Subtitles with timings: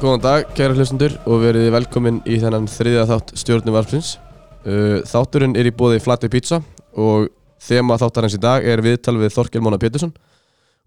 [0.00, 4.14] Góðan dag, kæra hlustundur og verið velkomin í þennan þriðja þátt stjórnum varpsins.
[4.64, 6.62] Uh, þátturinn er í bóði Flatey Pizza
[6.96, 7.26] og
[7.60, 10.14] þema þáttarins í dag er viðtal við Þorkel Móna Pétursson,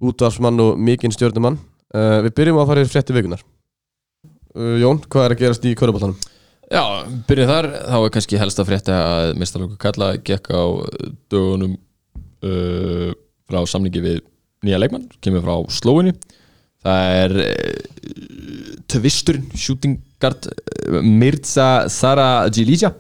[0.02, 1.62] útvarsmann og mikinn stjórnumann.
[1.94, 3.46] Uh, við byrjum að fara í frétti vikunar.
[4.58, 6.18] Uh, Jón, hvað er að gerast í körubáltanum?
[6.74, 6.84] Já,
[7.30, 10.64] byrjum þar, þá er kannski helst að frétta að Mistalóku Kalla gekk á
[11.30, 11.78] dögunum
[12.42, 13.12] uh,
[13.46, 14.24] frá samningi við
[14.66, 16.18] nýja leikmann, kemur frá Slóinu
[16.84, 22.94] það er uh, tvisturinn, shooting guard uh, Mirza Sara Gilija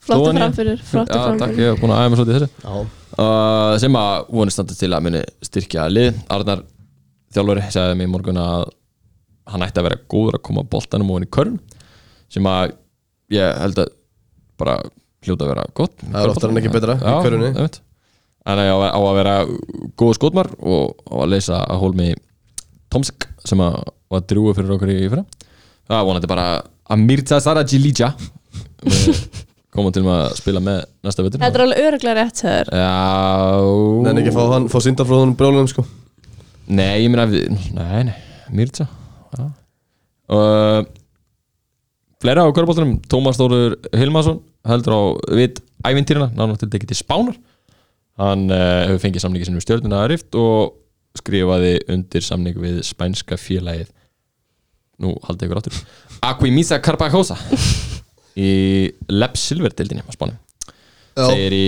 [0.00, 0.46] Flottu Slóðan, já.
[0.48, 2.76] framfyrir, takk, framfyrir ég hef búin að æfa mig svolítið í þessu Já.
[3.20, 6.62] uh, sem að vonist standa til að muni styrkja lið Arnar
[7.34, 8.64] þjálfari sagði mér í morgun að
[9.50, 11.58] hann ætti að vera góður að koma boltanum og í körn
[12.30, 12.72] sem að
[13.34, 13.92] ég held að
[14.60, 14.78] bara
[15.26, 17.12] hljóta að vera gott Það er oftar en ekki betra í
[17.50, 17.78] einmitt.
[18.50, 19.36] en á, á að vera
[20.00, 22.10] góð skotmar og á að leysa að hólmi
[22.90, 23.76] Tomsk sem að
[24.10, 25.24] var drúið fyrir okkur í fyrra.
[25.90, 26.46] Það er vonandi bara
[26.90, 28.08] að Mirza Sara Gilija
[29.74, 31.38] koma til að spila með næsta vetur.
[31.42, 32.90] Þetta er alveg öruglega rétt höður Já.
[34.06, 35.84] Nenni ekki að fá, hann, fá synda frá honum brjólunum sko.
[36.70, 38.16] Nei, ég meina við- Nei, nei,
[38.54, 38.86] Mirza
[40.30, 40.82] uh,
[42.20, 45.00] Fleira á körbóltunum Tómas Þórður Hilmarsson heldur á
[45.38, 47.38] við ævintýrina náttúrulega til dekið til Spánar.
[48.20, 50.74] Hann uh, hefur fengið samningi sinni við stjórnuna að rift og
[51.20, 53.90] skrifaði undir samning við spænska félagið.
[55.00, 55.80] Nú haldið ykkur áttur
[56.28, 57.38] Aquimisa Carpajosa.
[58.40, 58.50] Í
[59.10, 60.36] Leb Silver deildinni á Spáni.
[61.16, 61.66] Segir í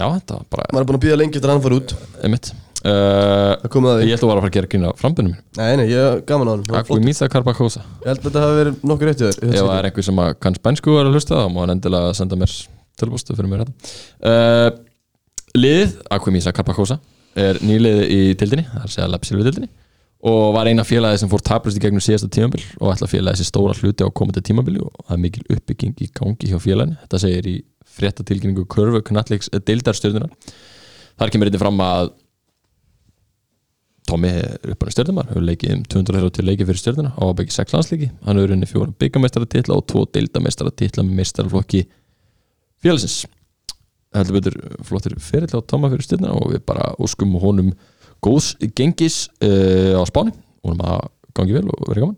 [0.00, 1.92] Já, þetta var bara maður er búin að býða lengi eftir að hann fara út.
[2.24, 2.46] einmitt.
[2.80, 4.00] Uh.
[4.00, 6.22] Ég held að var að fara að gera grína á frambunum mínu Nei, nei, ég
[6.24, 6.62] gaman á hann.
[6.78, 7.82] Aquimisa Carpajosa.
[8.00, 9.50] Ég held að þetta hafi verið nokkur rétt í þér.
[9.50, 12.54] Ef það er einhver sem kann spænsku að hlusta þá má hann endilega senda mér
[13.00, 14.70] tilbústu fyrir mér þetta uh,
[15.58, 16.96] Liðið, Aquimisa Carpajosa
[17.38, 19.70] er nýliðið í tildinni það er að segja Lapsilvi tildinni
[20.30, 23.48] og var eina félagið sem fór taplust í gegnum síðasta tímabil og ætla félagið sér
[23.48, 26.98] stóra hluti á komandi tímabili og það er mikil uppbygging í gangi hjá félaginu.
[27.04, 27.54] Þetta segir í
[27.96, 30.28] fréttatilkynningu Körfu Knalliks deildarstjörnuna
[31.20, 32.12] þar kemur þetta fram að
[34.10, 37.74] Tommy er uppáðan stjörnumar hefur leikið um 230 leikið fyrir stjörnuna á að byggja 6
[37.76, 38.08] landsleiki.
[38.26, 41.84] Hann hefur unni fjóra byggamestaratitla og tvo deildamestaratitla með mestaraflokki
[42.82, 43.22] félagsins
[44.16, 44.56] heldur betur
[44.86, 47.72] flottir ferill á Tomma fyrir stjörnuna og við bara óskum honum
[48.24, 50.34] góðs gengis uh, á spáni.
[50.66, 52.16] Honum að gangi vel og verið gaman.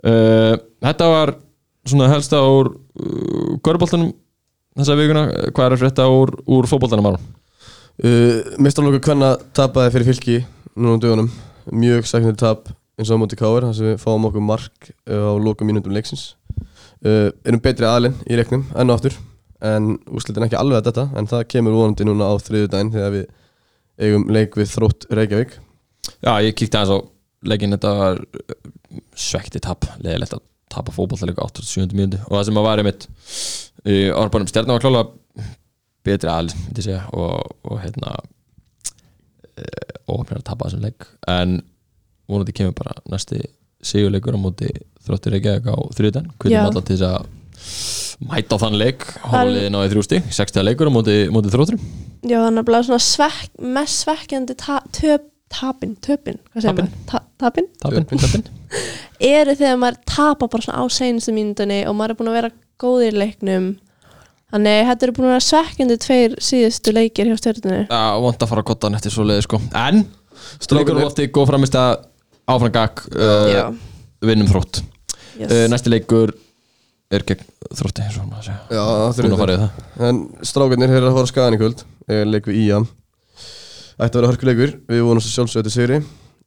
[0.00, 1.34] Uh, þetta var
[1.88, 4.12] svona helsta úr uh, Köruboltanum
[4.78, 7.22] þessa vikuna, hvað er að frétta úr, úr fótboltanum ára?
[8.00, 10.36] Uh, Mistarlokku Kvenna tapaði fyrir fylki
[10.76, 11.32] núna um dögunum.
[11.72, 12.70] Mjög sæknir tap
[13.00, 16.34] eins og á móti káir þar sem við fáum okkur mark á loka mínútum leiksins.
[17.00, 19.16] Erum betri aðlinn í leiknum enn og aftur
[19.66, 23.14] en úrslitin ekki alveg að þetta en það kemur vonandi núna á þriðu daginn þegar
[23.16, 23.26] við
[24.00, 25.56] eigum leik við þrótt Reykjavík
[26.24, 26.98] Já, ég kíkti aðeins á
[27.50, 28.54] leikinn þetta var uh,
[29.16, 31.96] svekti tap, leðilegt að tapa fótballleika 87.
[31.96, 33.08] mínúti og það sem að var einmitt
[33.90, 35.48] í orðbænum stjarnar var klálega
[36.06, 38.14] betri aðeins, myndi ég segja og, og hérna
[40.08, 41.58] óöfnir að tapa þessum leik en
[42.30, 43.42] vonandi kemur bara næsti
[43.84, 44.70] sigurleikur á móti
[45.04, 46.64] þróttir Reykjavík á þriðutan, hvernig Já.
[46.66, 47.28] alltaf til þess að
[48.30, 51.78] mæta á þann leik hóliðin á í þrjú stig, 60 leikur á móti, móti þróttur
[52.20, 56.90] Já, þannig að blá svona svekk, mest svekkjandi töp, tapin, töpin Tapin.
[57.08, 57.70] Ta tapin?
[57.80, 58.48] tapin, tapin
[59.34, 62.52] Eru þegar maður tapar bara svona á seinustu mínútunni og maður er búin að vera
[62.80, 63.70] góð í leiknum
[64.50, 68.50] Þannig þetta eru búin að vera svekkjandi tveir síðustu leikir hjá stjórnunni Já, vant að
[68.50, 69.60] fara að gotta hann eftir svo leiði sko.
[69.78, 70.02] En,
[70.58, 71.92] strákur og lofti, góð framist að
[72.50, 73.68] áfram gag uh,
[74.26, 74.80] Vinnum þrótt.
[75.38, 75.52] Yes.
[75.54, 76.34] uh, Næsti leikur
[77.10, 77.44] er gegn
[77.74, 78.82] þrótti Já,
[79.18, 79.78] Búin að fara í það.
[80.08, 81.84] En strákarnir hefur að fara skagan í kvöld.
[82.30, 82.80] Leik við Ía
[84.00, 84.74] Ætti að vera hörkuleikur.
[84.88, 85.98] Við vonum svo sjálfsögðu til sigri.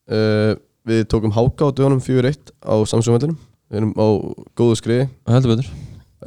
[0.09, 0.53] Uh,
[0.83, 3.37] Við tókum háka á dögunum 4-1 á Samsungvöldinum
[3.71, 4.07] Við erum á
[4.59, 5.05] góðu skriði.
[5.31, 5.69] Heldur betur.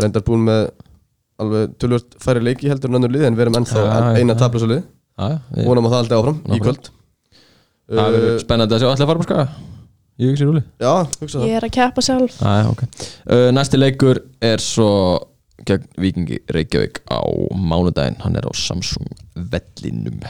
[0.00, 0.62] Reyndar búin með
[1.40, 4.38] alveg tölvört færri leiki heldur en önnur lið En við erum ennþá Já, eina já.
[4.40, 6.88] tablösa lið Já, já, við- Vonum að það aldrei áfram í kvöld.
[7.92, 9.75] Það verður uh, spennandi að sjá allir fara bara skaga
[10.16, 11.46] Ég hugsi rúli Já, hugsa það.
[11.46, 12.36] Ég er að keppa sjálf.
[12.40, 12.84] Já, já, ok.
[13.28, 14.90] Uh, Næsti leikur er svo
[15.66, 17.20] gegn Víkingi Reykjavík á
[17.52, 18.16] mánudaginn.
[18.22, 20.22] Hann er á Samsung vellinum.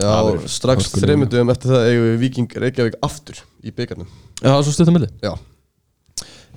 [0.00, 0.10] Já,
[0.50, 4.08] strax þreymundum eftir það eigum við Viking Reykjavík aftur í byggarnum
[4.40, 5.10] Já, það er svo stuttum milli.
[5.22, 5.34] Já.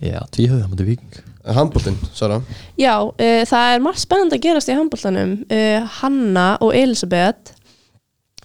[0.02, 1.20] Já, tvíhauð, það mútið Víking.
[1.58, 2.40] Handbóltinn, Sara?
[2.80, 7.54] Já, uh, það er margt spennandi að gerast í handbóltanum uh, Hanna og Elisabeth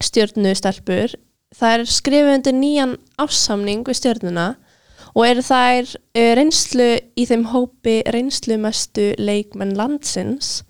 [0.02, 1.14] stjörnu stelpur
[1.56, 4.46] það er skrifið undir nýjan afsamning við stjörnuna
[5.12, 10.62] og eru þær uh, reynslu í þeim hópi reynslumestu leikmenn landsins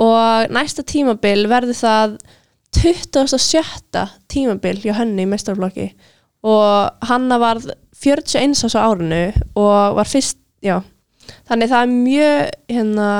[0.00, 2.16] og næsta tímabil verður það
[2.76, 4.06] 27.
[4.30, 5.90] tímabil hjá henni í mestarflokki
[6.46, 9.26] og Hanna varð 41 á svo árinu
[9.58, 10.80] og var fyrst, já
[11.48, 13.10] þannig það er mjög hérna,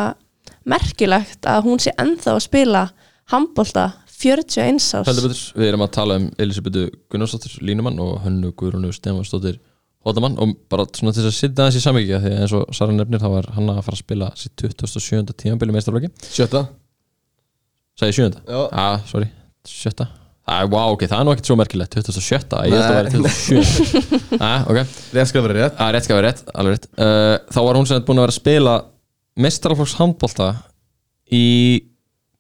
[0.65, 2.85] merkilegt að hún sé ennþá að spila
[3.33, 3.87] handbolta
[4.21, 8.93] 41 ás Heldur betur, við erum að tala um Elisabethu Gunnarsdóttir Línumann og Hönnu Guðrúnu
[8.95, 9.59] Stefansdóttir
[10.07, 12.95] Hóttamann og bara svona til þess að sitja þessi samvikið því að eins og Sara
[12.97, 15.35] nefnir þá var hann að fara að spila sitt 27.
[15.43, 16.65] tímanbili meistarflokki Sjötta
[18.01, 18.41] Sæði 7.
[18.49, 18.61] Já.
[18.73, 19.29] ah, sorry,
[19.69, 20.07] 7.
[20.51, 22.63] Ah, wow, ok, það er nú ekkert svo merkilegt 27.
[22.65, 24.15] Ég held að vera 27.
[24.47, 27.61] ah, ok, Rétt skal vera rétt ah, rétt skal vera rétt, alveg rétt uh, Þá
[27.67, 28.77] var hún sem þetta búin að vera að spila
[29.45, 30.49] meistarflokks handbolta
[31.29, 31.45] í,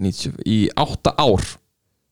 [0.00, 1.44] 90, í 8 ár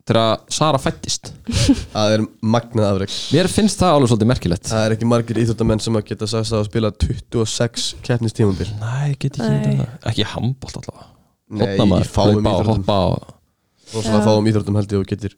[0.08, 1.32] þegar Sara fættist.
[1.94, 2.24] Það er
[2.54, 4.70] magnað afreg Mér finnst það alveg svolítið merkilegt.
[4.72, 9.36] Það er ekki margir íþjóttamenn sem að geta sagst að spila 26 keppnistímumbil Nei, get
[9.36, 9.54] ekki Nei.
[9.56, 9.96] myndið það.
[10.12, 11.08] Ekki handbolt allavega.
[11.48, 12.82] Nei, í Fótboltamaður, fáum hlaupa og íþróttum.
[12.82, 13.34] hoppa og...
[13.88, 15.36] Og svona fáum íþróttum held ég og getur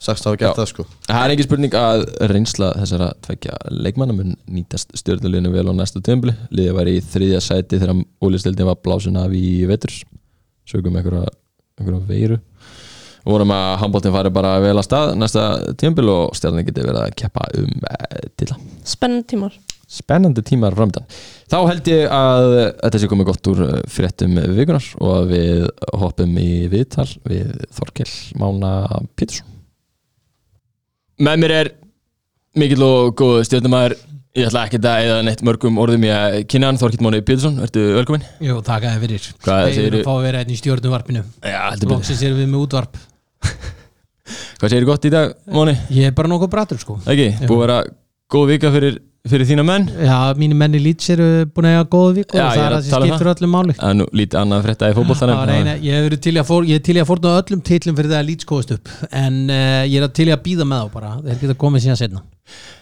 [0.00, 0.58] sagst að hafa gert Já.
[0.62, 0.84] það sko.
[1.04, 6.00] Það er engin spurning að reynsla þessara tveggja leikmanna mun nýtast stjórnuleginu vel á næstu
[6.04, 9.92] tömbli Liðið var í þriðja sæti þegar ólistildin var blásin af í vetur.
[10.70, 11.28] Sögum einhverja,
[11.76, 12.40] einhverja veiru
[13.26, 15.42] vorum að handbóltin fari bara vel að stað næsta
[15.80, 18.56] tömbil og stjórnum geti verið að keppa um uh, tilla
[18.88, 19.58] spennandi tímar.
[19.90, 21.06] Spennandi tímar framöndan
[21.50, 22.48] þá held ég að
[22.80, 25.64] þetta sé komið gott úr uh, fréttum vikunar og að við
[26.04, 28.74] hoppum í viðtal við Þorkel Mána
[29.18, 29.48] Pétursson.
[31.20, 31.72] Með mér er
[32.56, 33.98] mikill og góð stjórnumæður
[34.38, 37.58] ég ætla ekki að eða neitt mörgum orðum ég að kynna hann Þorkel Máni Pétursson,
[37.66, 38.24] ertu velkomin?
[38.46, 39.28] Jú, þakkaði fyrir.
[39.42, 39.90] Hvað Við segirðu?
[39.90, 41.92] erum að fá að vera einn í stjórnuvarpinu Já, heldur betur.
[41.96, 43.00] Loksins erum við með útvarp
[44.60, 45.74] Hvað segir gott í dag, Máni?
[45.94, 46.98] Ég er bara nokkuð bratur sko.
[47.08, 47.78] Ekki, búið að vera
[48.30, 48.94] góð vika fyrir,
[49.30, 49.84] fyrir þína menn?
[50.06, 52.72] Já, mínu menni lýts eru búin að eiga góða viku Já, og það er er
[52.76, 53.72] að það um skiptur öllum máli.
[53.78, 56.36] Það er nú lítið annað frétta í Það var fótbolltanum eina, ég verið til í
[56.42, 58.74] að fór, ég er til í að fórna öllum titlum fyrir það að lýts kóðast
[58.76, 61.10] upp en uh, ég er til í að býða með þá bara.
[61.26, 62.20] Þeir geta komið síðan setna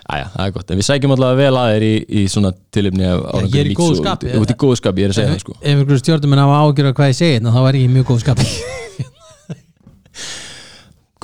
[0.08, 3.04] Æja, það er gott, en við sækjum alltaf vel að þér í, í svona tilifni
[3.04, 4.32] af árangri ég er í góðu skapi.
[4.32, 5.52] Þú ert í góðu skapi, ég er að segja það sko.
[5.58, 8.06] ef einhverju stjórnum en hafa ágjörða hvað ég segi hérna, þá er ég í mjög
[8.08, 8.46] góð skapi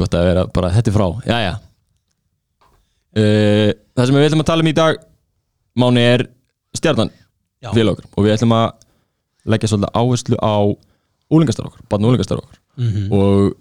[0.01, 1.53] Gott að vera bara þetta er frá, jæja
[3.19, 4.99] uh, Það sem við ætlum að tala um í dag
[5.83, 6.27] Máni er
[6.75, 7.11] stjarnan
[7.65, 7.71] Já.
[7.75, 8.67] félag okkar og við ætlum að
[9.55, 10.55] leggja svolítið áherslu á
[11.35, 12.59] úlingastar okkar, barn úlingastar okkar.
[12.81, 13.07] Mhm.
[13.13, 13.55] og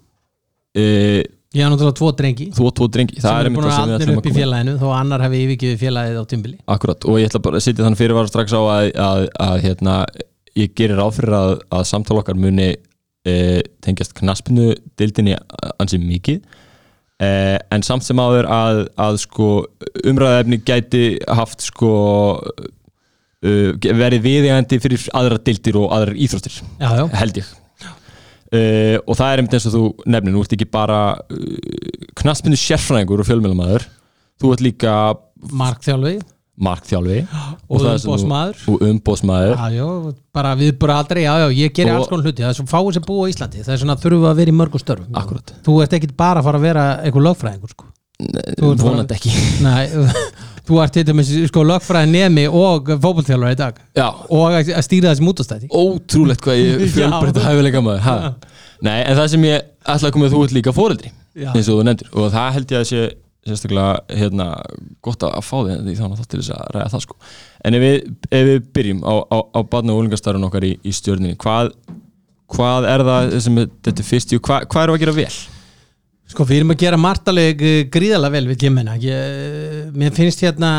[0.78, 1.22] uh,
[1.54, 2.46] Ég hef náttúrulega tvo drengi.
[2.50, 3.20] Þú og tvo drengi.
[3.22, 4.86] Sem eru einmitt búin það að sem við allir ætlum upp í koma- félaginu þó
[4.88, 7.98] að annar hefði yfirgjöfið félagið á tímbili Akkurat, og ég ætla bara að setja þann
[8.00, 9.94] fyrirvara strax á að, að, að hérna,
[10.58, 12.68] ég gerir ráð fyrir að, að samtala okkar muni
[13.24, 15.34] e, tengjast knaspinu dildinni
[15.80, 16.44] ansi mikið.
[17.22, 17.28] E,
[17.72, 19.50] en samt sem áður að, að sko,
[20.04, 21.04] umræðaefni gæti
[21.40, 21.92] haft sko,
[23.44, 27.52] uh, verið viðegandi fyrir aðra dildir og aðrar íþróttir Já, já, held ég.
[28.54, 29.84] Uh, og það er einmitt eins og þú
[30.14, 33.86] nefnir, þú ert ekki bara uh, knaspinu sérfræðingur og fjölmjölamæður
[34.42, 34.94] þú ert líka
[35.54, 36.14] markþjálfi
[36.54, 37.24] markþjálfi.
[37.68, 39.86] Og og umbóðsmaður Já, já,
[40.34, 42.92] bara við bara aldrei, já, já, ég gerir alls konar hluti, það er svo fáið
[42.98, 45.18] sem búa á Íslandi það er svona þurfum við að vera í mörgum störfum.
[45.18, 45.54] Akkúrat.
[45.66, 47.90] Þú ert ekkit bara að fara að vera eitthvað lögfræðingur, sko.
[48.84, 49.34] Vonandi ekki.
[49.66, 49.82] Nei,
[50.68, 53.82] þú ert til dæmis, sko, lögfræði nemi og fótbolþjálfari í dag.
[53.98, 57.48] Já, og að stýra þessum útastæti ótrúlegt hvað ég fjölbreyta Já.
[57.50, 58.16] hæfileika maður ha?
[58.84, 61.84] nei, en það sem ég ætla að koma þú ert líka fóreldri eins og þú
[61.88, 62.10] nefndir.
[62.14, 63.04] Og það held ég að sé
[63.44, 64.46] sérstaklega hérna,
[65.04, 67.16] gott að fá þig því þannig að það til þess að ræða það sko.
[67.64, 67.98] En ef við,
[68.30, 71.74] ef við byrjum á, á, á barna og úlingastarun okkar í, í stjörninni hvað,
[72.54, 74.34] hvað er það sem þetta fyrst?
[74.38, 75.36] Og hvað, erum við að gera vel?
[76.34, 80.70] Sko, við erum að gera martaleg gríðalega vel við gemina ég, Mér finnst hérna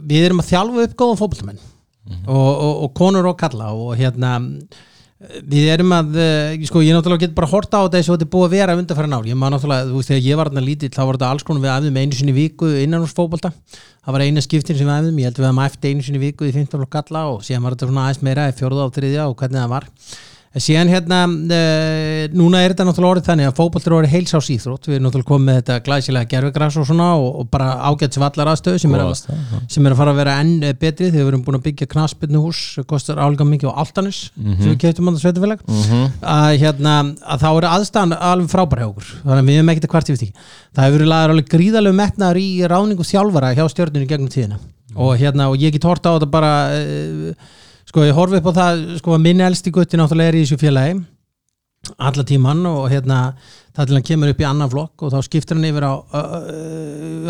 [0.00, 1.64] við erum að þjálfa upp góða fótboltamenn.
[2.06, 4.36] Og, og, og konur og kalla og hérna
[5.16, 8.32] við erum að, eh, sko, ég náttúrulega get bara horta á þessu og þetta er
[8.34, 10.92] búið að vera undanfæra nár ég maður náttúrulega, þú veist, þegar ég var þarna lítill
[10.92, 13.52] þá var þetta alls konar við æfðum einu sinni viku innan úr fótbolta,
[14.04, 16.20] það var eina skiptin sem við æfðum, ég held við að maður eftir einu sinni
[16.20, 18.92] viku í 15 flokk kalla og síðan var þetta svona aðeins meira í fjórða og
[18.92, 19.88] þriðja og hvernig það var
[20.56, 24.46] En síðan hérna uh, núna er þetta náttúrulega orðið þannig að fótboltur er orðið heilsás
[24.54, 28.16] íþrótt, við erum náttúrulega komið með þetta glæsilega gerfigras og svona og, og bara ágætt
[28.22, 29.02] vallar aðstöðu sem, að-
[29.74, 31.88] sem er að fara að vera enn eh, betri þegar við erum búin að byggja
[31.92, 35.66] knaspinnuhús kostar álíka mikið á Altanis sem við keftum á þetta sveitufélag
[36.24, 36.94] að, hérna,
[37.36, 39.12] að þá er aðstæðan alveg frábær hjá okkur.
[39.26, 40.30] Þannig að við hefum ekkert hvart yfir því.
[40.72, 44.56] Það hefur alveg gríðalegu metnaður í ráningu þjálfara hjá stjórnunni gegnum tíðina.
[44.96, 45.60] Og, hérna, og
[47.86, 50.58] sko ég horfi upp á það sko að minn elsti gutti náttúrulega er í þessu
[50.60, 50.96] félagi
[52.02, 53.18] alla tíman og hérna
[53.76, 56.20] það til hann kemur upp í annan flokk og þá skiptir hann yfir á, á,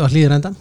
[0.01, 0.55] á hlýðrendan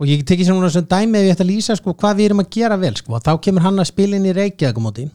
[0.00, 2.30] og ég tekið sem núna sem dæmi ef ég ætti að lýsa sko hvað við
[2.30, 3.20] erum að gera vel sko.
[3.20, 5.06] Þá kemur hann að spila inn í Reykjavík á móti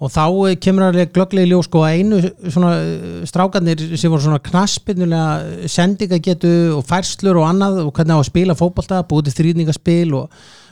[0.00, 4.12] og þá eh, kemur alveg glögglega í ljós sko að einu svona eh, strákarnir sem
[4.12, 9.28] voru svona knaspinnulega sendingagetu og færslur og annað og hvernig á að spila fótbolta, búið
[9.28, 10.28] til þrýningaspil og,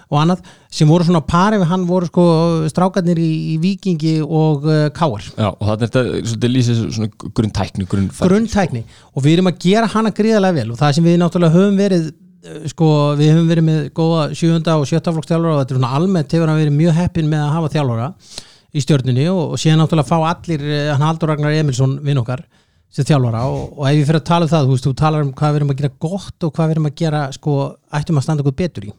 [0.09, 2.25] og annað sem voru svona pari við hann voru sko
[2.71, 7.89] strákarnir í, í Víkingi og uh, Káar Já, og það er þetta lýsið svona grunntækni
[7.89, 8.85] grunn grunntækni.
[9.15, 12.07] Og við erum að gera hana gríðarlega vel og það sem við náttúrulega höfum verið
[12.09, 15.83] eh, sko, við höfum verið með góða sjönda og sjötta flokks þjálfara og þetta er
[15.83, 18.13] svona almennt hefur hann verið mjög heppin með að hafa þjálfara
[18.69, 22.47] í stjörnunni og, og síðan náttúrulega fá allir eh, hann Haldur Ragnar Emilsson vinn okkar
[22.93, 25.25] sem þjálfara og, og ef ég fyrir að tala um það þú veist, þú talar
[25.25, 27.57] um hvað við erum að gera gott og hvað við erum að gera, sko,
[27.99, 28.93] ættum að standa okkur betur í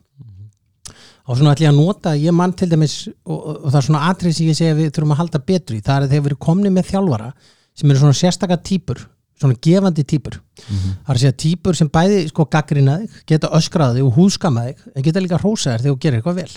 [1.29, 2.95] og svona ætlum ég að nota, ég mann til dæmis
[3.25, 5.81] og, og, það er svona atrið sem ég segja við þurfum að halda betur í,
[5.86, 7.29] það er að þeir verið komni með þjálfara
[7.77, 9.03] sem eru svona sérstaka típur
[9.39, 14.01] svona gefandi típur það er að segja típur sem bæði sko gaggrina þig geta öskraði
[14.03, 16.51] og húskama þig en geta líka hrósa þér þegar þú gerir eitthvað vel.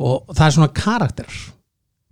[0.00, 1.36] Og það er svona karakter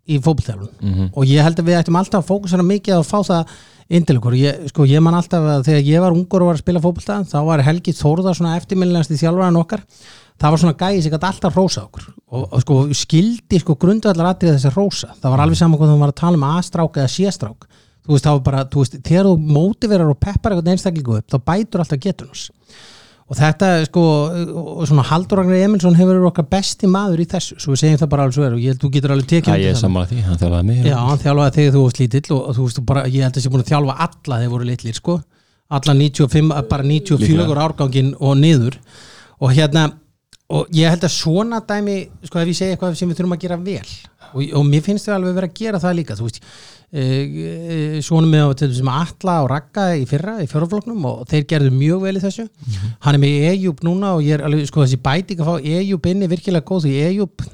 [0.09, 1.09] í fótbolþjálfun Mhm.
[1.17, 4.37] og ég held að við ættum alltaf að fókusera mikið að fá það okkur.
[4.37, 7.19] Ég, sko, ég man alltaf að þegar ég var ungur og var að spila fótbolta
[7.25, 9.83] þá var Helgi Þórðar svona eftirminnilegast í þjálfæðan okkar
[10.39, 12.07] það var svona gæði sem gæti alltaf rósa okkur.
[12.29, 15.95] Og, og sko, skildi sko grundvallar atrið þess að rósa það var alveg saman hvað
[15.95, 17.67] þú var að tala um A-strák eða C-strák.
[18.09, 21.27] Þú veist, þá var bara, þú veist, þegar þú mótiverar og peppar eitthvað einstaklingu upp,
[21.29, 22.47] þá bætur alltaf getunars
[23.29, 24.03] og þetta sko,
[24.81, 27.59] og svona Haldur Ragnar Emilsson hefur verið okkar besti maður í þessu.
[27.61, 28.55] Svo við segjum það bara alveg svo er.
[28.57, 29.83] Og ég held þú getur alveg tekið Já, undir ég er það.
[29.83, 30.79] sammála því, hann þjálfaði mig.
[30.89, 33.37] Já, hann þjálfaði þegar þú varst lítill og, og þú veist, bara, ég held að
[33.37, 35.19] þessi búin að þjálfa alla þegar voru litlir, sko.
[35.79, 37.67] Alla 95, bara 94 Líklega.
[37.69, 38.79] árgangin og niður.
[39.45, 39.85] Og hérna,
[40.49, 43.43] og ég held að svona dæmi, sko, ef ég segi eitthvað sem við þurfum að
[43.43, 43.91] gera vel
[44.33, 48.01] og, og mér finnst þau alveg vera að gera það líka, þú veist e, e,
[48.05, 52.15] svona með þessum Atla og Ragga í fyrra, í fjórafloknum og þeir gerðu mjög vel
[52.17, 52.47] í þessu.
[53.05, 56.09] Hann er með Ejjúb núna og ég er alveg, sko, þessi bæting að fá Ejjúb
[56.13, 57.47] inni virkilega góð því Ejjúb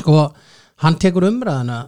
[0.00, 0.18] sko,
[0.84, 1.84] hann tekur umræðina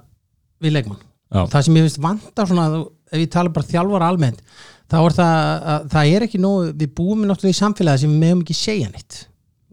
[0.65, 1.03] við leikmann.
[1.35, 1.43] Já.
[1.51, 2.65] það sem ég finnst vanta svona
[3.11, 4.43] ef ég tala bara þjálfara almennt
[4.91, 5.39] þá er það,
[5.73, 9.17] að, það er ekki nóg við búum í samfélagi sem við meðum ekki segja neitt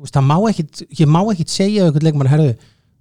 [0.02, 2.54] veist, það má ekkit, ég má ekkit segja eitthvað leikmann, herðu,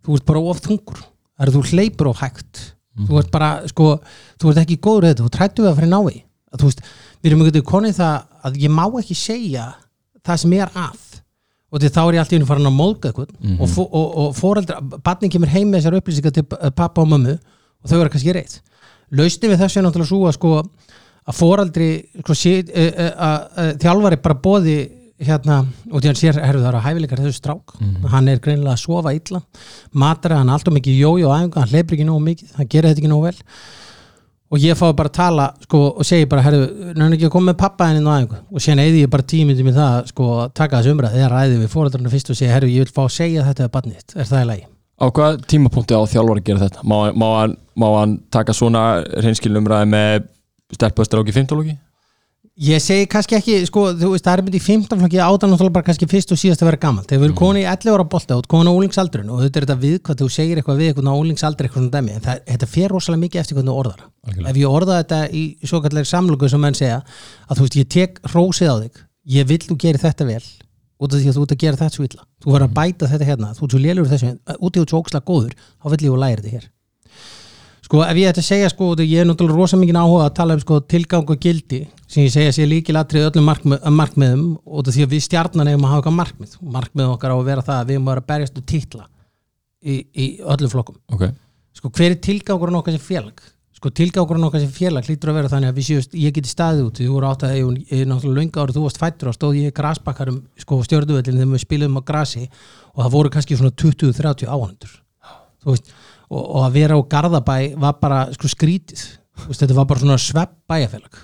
[0.06, 1.04] þú ert bara of þungur.
[1.40, 2.64] Herðu, þú hleypur of hægt.
[3.00, 3.92] Þú ert bara, sko,
[4.40, 6.82] þú ert ekki góður þetta, þú trættu við að fara í nái að, veist,
[7.20, 8.16] við erum veginn konið það
[8.48, 9.66] að ég má ekki segja
[10.26, 11.06] það sem er að.
[11.70, 14.80] Og því þá er ég alltaf inn að móðga eitthvað og, fó, og, og foreldra,
[15.06, 18.56] barnin kemur heim með þessar upplýsingar til pappa og mömmu og þau eru kannski reitt.
[19.14, 20.54] Lausnin við þessu er náttúrulega svo að sko
[21.30, 21.90] að foreldri
[22.24, 24.76] sko, sé, e, e, að, að þjálfari bara bóði
[25.20, 25.60] hérna,
[25.90, 27.76] og því hann sér, herru það eru hæfileikar þessu strák,
[28.12, 29.42] hann er greinilega að sofa illa
[29.92, 33.02] matara, hann er alltaf mikið og æfinga, hann hleypur ekki nógu mikið, hann gerir þetta
[33.04, 33.36] ekki nógu vel
[34.50, 36.64] og ég fái bara að tala sko, og segi bara, herru,
[36.96, 39.78] nefnir ekki að koma með pappa henni æfingu og síðan eyði ég bara tímindi með
[39.78, 42.86] það sko, að taka þessu umræð, eða ræði við fóreldrarna fyrst og segja, herru, ég
[42.86, 44.66] vil fá að segja þetta er barnið, er það í lagi?
[45.00, 46.82] Á hvað tímapunkti á þjálfari að gera þetta?
[46.84, 47.28] Má, má,
[47.78, 48.82] má hann taka svona
[49.22, 50.26] reynskilnum umræði með
[50.76, 51.78] stelpastráki 15 lóki?
[52.60, 55.72] Ég segi kannski ekki, sko, þú veist, það er myndi í 15 flokki átan náttúrulega
[55.78, 58.04] bara kannski fyrst og síðast að vera gammal þegar við erum komin í 11 ára
[58.12, 60.90] bolta og komin á úlingsaldrun og þetta er þetta við hvað þú segir eitthvað við
[60.90, 63.76] eitthvað á úlingsaldri eitthvað svona dæmi en það, þetta fer rosalega mikið eftir hvernig þú
[63.80, 64.02] orðar.
[64.28, 64.50] Það.
[64.50, 67.88] Ef ég orða þetta í svo kallar samlöku sem menn segja að þú veist, ég
[67.96, 69.00] tek rósið á þig
[69.38, 70.44] ég vil þú gerir þetta vel
[71.00, 72.28] út af því að þú ert að gera þetta svo illa.
[72.44, 75.00] Þú verður að bæta þetta hérna, þú ert svo lélur þessu út í þú svo
[75.00, 76.68] ókslega góður, þá vil ég og læri þetta hér
[77.90, 80.54] sko ef ég ætti að segja sko ég er náttúrulega rosa mikið áhuga að tala
[80.54, 85.06] um sko tilgang og gildi sem ég segja sé líkilatrið öllum markmið, markmiðum og því
[85.06, 86.52] að við stjarnan hefum að hafa eitthvað markmið.
[86.76, 89.06] Markmið okkar á að vera það að við hefum að vera berjast og titla
[89.82, 91.00] í, í öllum flokkum.
[91.14, 91.24] Ok,
[91.78, 93.42] sko hver er tilgangurinn okkar sem félag?
[93.80, 96.88] Sko tilgangurinn okkar sem félag hlýtur að vera þannig að við séust, ég geti staðið
[96.88, 99.56] út þú voru átt að ég, er náttúrulega löngu árið þú varst fættur og stóð
[99.56, 102.42] ég í grasbakkarum sko stjórnuvellin þegar við spilum á grasi
[102.92, 104.92] og það voru kannski svona 20-30 áhundur
[105.64, 105.94] þú veist
[106.30, 109.02] og, og að vera á Garðabæ var bara sko skrítið.
[109.46, 111.20] Veist, þetta var bara svona svepp bæjarfélag.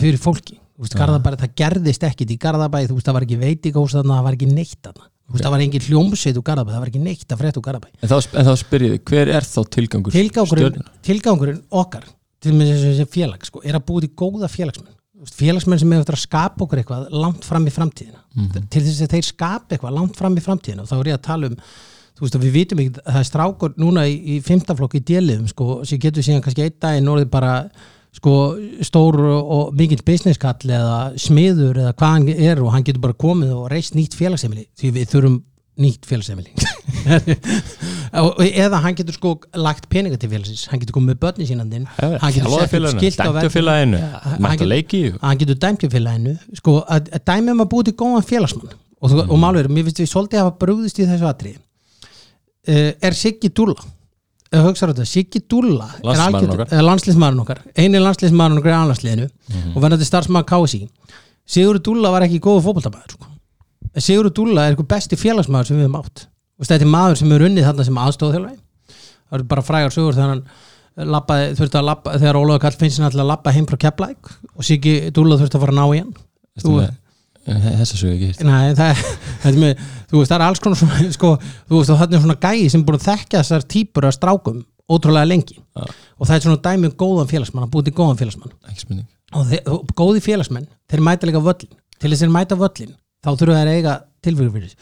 [0.00, 0.58] Fyrir fólki.
[0.78, 2.84] Veist, Garðabæ, það gerðist ekkit í Garðabæ.
[2.88, 5.08] Þú veist, það var ekki veitingós þarna, það var ekki neitt þarna.
[5.28, 7.88] Veist, það var engin hljómsveit úr Garðabæ það var ekki neitt að frétta úr Garðabæ.
[7.98, 8.14] En þá,
[8.46, 10.94] þá spyr ég þig, hver er þá tilgangur tilgangurinn, Stjörnunnar?
[11.04, 12.06] tilgangurinn okkar
[12.40, 14.94] til með þessi félag sko, er að búið til góða félagsmenn.
[15.34, 18.22] Félagsmenn sem hefur að skapa okkur eitthvað langt fram í framtíðina.
[18.70, 21.24] Til þess að þeir skapa eitthvað langt fram í framtíðina og þá er ég að
[21.26, 21.56] tala um
[22.18, 25.46] þú veist að við vitum ekki, það er strákur núna í, í fimmtaflokki í délifum
[25.50, 27.52] sko, sem getur síðan kannski einn daginn orðið bara
[28.18, 28.32] sko
[28.82, 33.18] stór og, og mikill businesskall eða smiður eða hvað hann er og hann getur bara
[33.20, 35.38] komið og reist nýtt félagsemili því við þurfum
[35.78, 36.50] nýtt félagsemili
[38.24, 41.86] Og- eða hann getur sko lagt peninga til félagsins hann getur komið með börni sínandinn
[41.94, 44.02] hann getur sett skilt á Dæmtufélaginu,
[45.22, 48.76] hann getur dæmt í félaginu sko að, að dæmi um að búið til góðan félagsmann.
[48.98, 49.28] Og, mm.
[49.30, 51.67] og málverið, mér finnst við svolítið að hafa brugðist í þessu atri uh,
[52.68, 53.50] er Siggi
[54.48, 57.62] hugsaður þetta, Siggi Dúlla er Landsliðsmaðurinn algjört- okkar.
[57.76, 59.74] eini landsliðsmaðurinn okkar í annarsliðinu Mhm.
[59.76, 60.88] og verðandi starfsmaður KSI
[61.48, 63.26] Sigurður Dúlla var ekki góðu fótboltamaður sko.
[63.94, 66.26] En Sigurður Dúlla er eitthvað besti félagsmaður sem við hefum átt
[66.58, 68.58] og þetta er maður sem er unnið þarna sem aðstofþjálfari
[69.28, 70.44] það er bara frægar sögur þegar hann
[70.98, 74.30] labbaði, þurfti að labba, þegar Ólaður Karl finnst hann alltaf að labba heim frá Keflæk
[74.56, 76.14] og Siggi Dúlla þurfti að fara að ná í hann
[77.48, 79.02] Eh, Þessa sögu ekki Nei, það,
[79.48, 81.30] er með, þú veist, það er alls konar svona, sko,
[81.70, 85.28] þú veist, þannig er svona gæi sem búin að þekkja þessar típur af strákum ótrúlega
[85.28, 85.56] lengi.
[85.76, 85.84] Já.
[86.18, 88.52] og það er svona dæmi um góðan félagsmann að búið til góðan félagsmann.
[89.36, 92.94] Og, þe- og góði félagsmenn, þeir mæta líka völlin til þess að þeir mæta völlin
[93.24, 94.72] þá þurfa þeir að eiga tilfyrir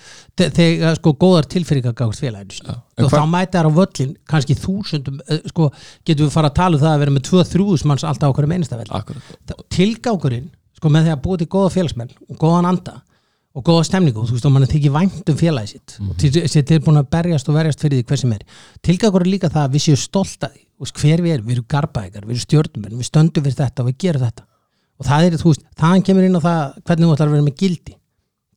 [0.57, 2.77] þegar sko góðar tilfyrir gátt félaginu.
[2.97, 5.71] En og hva- þá mæta þær á völlin kannski þúsundum, eh, sko,
[6.07, 8.55] getum við fara að tala um það að vera með 2-3 manns alltaf á hverjum
[8.57, 8.95] einasta velli.
[8.97, 9.67] Akkurat.
[9.75, 10.49] Tilgangurinn
[10.87, 13.01] sko með því að búið til góða félagsmenn og góðan anda
[13.57, 15.95] og góða stemningu og þú veist og mann er tekið vænt um félagið sitt.
[16.05, 18.43] Og til sér tilbúin að berjast og verjast fyrir því hver sem er.
[18.85, 20.63] Tilgangurinn er líka það að við séum stolt að því.
[20.77, 23.83] Þú veist, hver við erum, við erum garbaðingar, við erum stjórnumenn við stöndum fyrir þetta
[23.83, 24.45] og við gerum þetta.
[25.01, 27.47] Og það er, þú veist, þaðan kemur inn á það hvernig þú ætlar að vera
[27.47, 27.97] með gildi.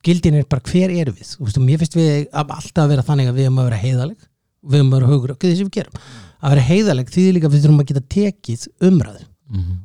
[0.04, 1.32] Gildin er bara hver eru við?
[1.32, 3.70] Þú veist, og mér finnst við að alltaf að vera þannig að við erum að
[3.70, 4.28] vera heiðaleg
[4.60, 6.00] við erum að vera hugur og þessi við gerum.
[6.40, 9.24] Að vera heiðaleg því líka við þurfum að geta tekið umræðu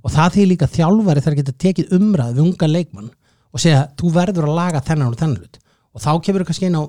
[0.04, 3.12] og það því líka þjálfari þarf að geta tekið umræð við unga leikmann
[3.52, 5.60] og segja þú verður að laga þennan og þennan hlut.
[5.96, 6.84] Og þá kemur þú kannski inn á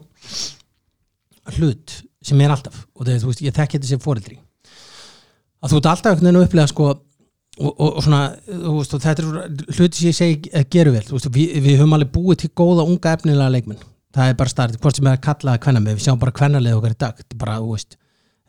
[1.56, 4.40] hlut sem er alltaf og það, þú veist, ég þekki þetta sem fóreldri
[5.62, 6.88] að þú ert alltaf einhvern veginn að upplega sko
[7.56, 10.94] og, og, og svona, þú veist, og þetta er hluti sem ég segi að geru
[10.94, 13.84] vel, þú veist, við, við höfum alveg búið til góða unga efnilega leikmenn.
[14.16, 16.34] Það er bara startið, hvort sem er að kalla það kvenna með við sjáum bara
[16.36, 17.22] kvennalið okkar í dag.
[17.22, 17.96] Þetta er bara, þú veist,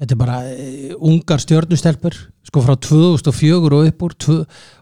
[0.02, 0.68] þetta er bara e,
[1.12, 4.16] ungar stjörnustelpur, sko frá 2004 og upp úr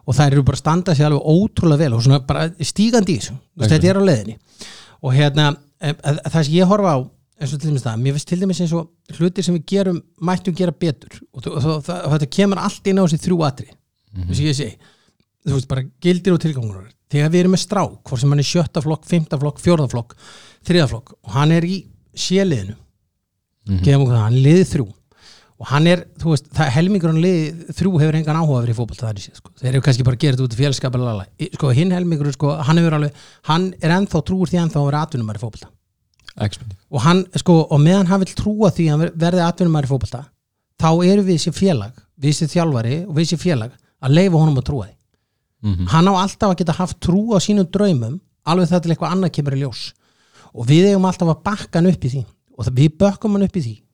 [0.06, 3.22] og þær eru bara að standa sér alveg ótrúlega vel og svona bara stígandi í
[3.22, 4.38] þessu, þetta er á leiðinni.
[5.06, 7.00] Og hérna, e, e, það sem ég horfa á
[7.36, 10.02] eins og til dæmis það, mér finnst til dæmis eins og hlutir sem við gerum,
[10.22, 11.18] mættum gera betur.
[11.34, 13.68] Og, og, og, og, og þetta kemur allt inn á þessi þrjú atri,
[14.16, 14.94] þess að ég segi.
[15.46, 18.48] Þú veist, bara gildir og tilgangur þegar við erum með strák, hvort sem hann er
[18.48, 20.16] sjötta flokk, fymta flokk, fjórða flokk,
[20.66, 21.76] þriða flokk og hann er í
[22.18, 22.76] séliðinu
[24.00, 24.88] okkur það, hann er liðið þrjú
[25.60, 28.78] og hann er, þú veist, það helmingur hann liðið þrjú hefur engan áhuga verið í
[28.80, 29.52] fótbolt það er séð, sko.
[29.62, 30.56] þeir eru kannski bara þetta út
[31.24, 31.46] í.
[31.46, 33.14] Í- sko, hinn helmingur, sko, hann hefur alveg
[33.48, 35.44] hann er ennþá trúur því ennþá að vera atvinnumar í
[36.58, 40.26] spurning og hann, sko, og meðan hann vil trúa því að verði atvinnumar í fótbolta
[40.84, 43.72] þá eru við sér félag, við sér þjálfari og við sér félag
[44.04, 44.94] að leifa honum að trúa því
[45.66, 45.88] Mhm.
[45.88, 49.32] hann á alltaf að geta haft trú á sínum draumum alveg það til eitthvað annað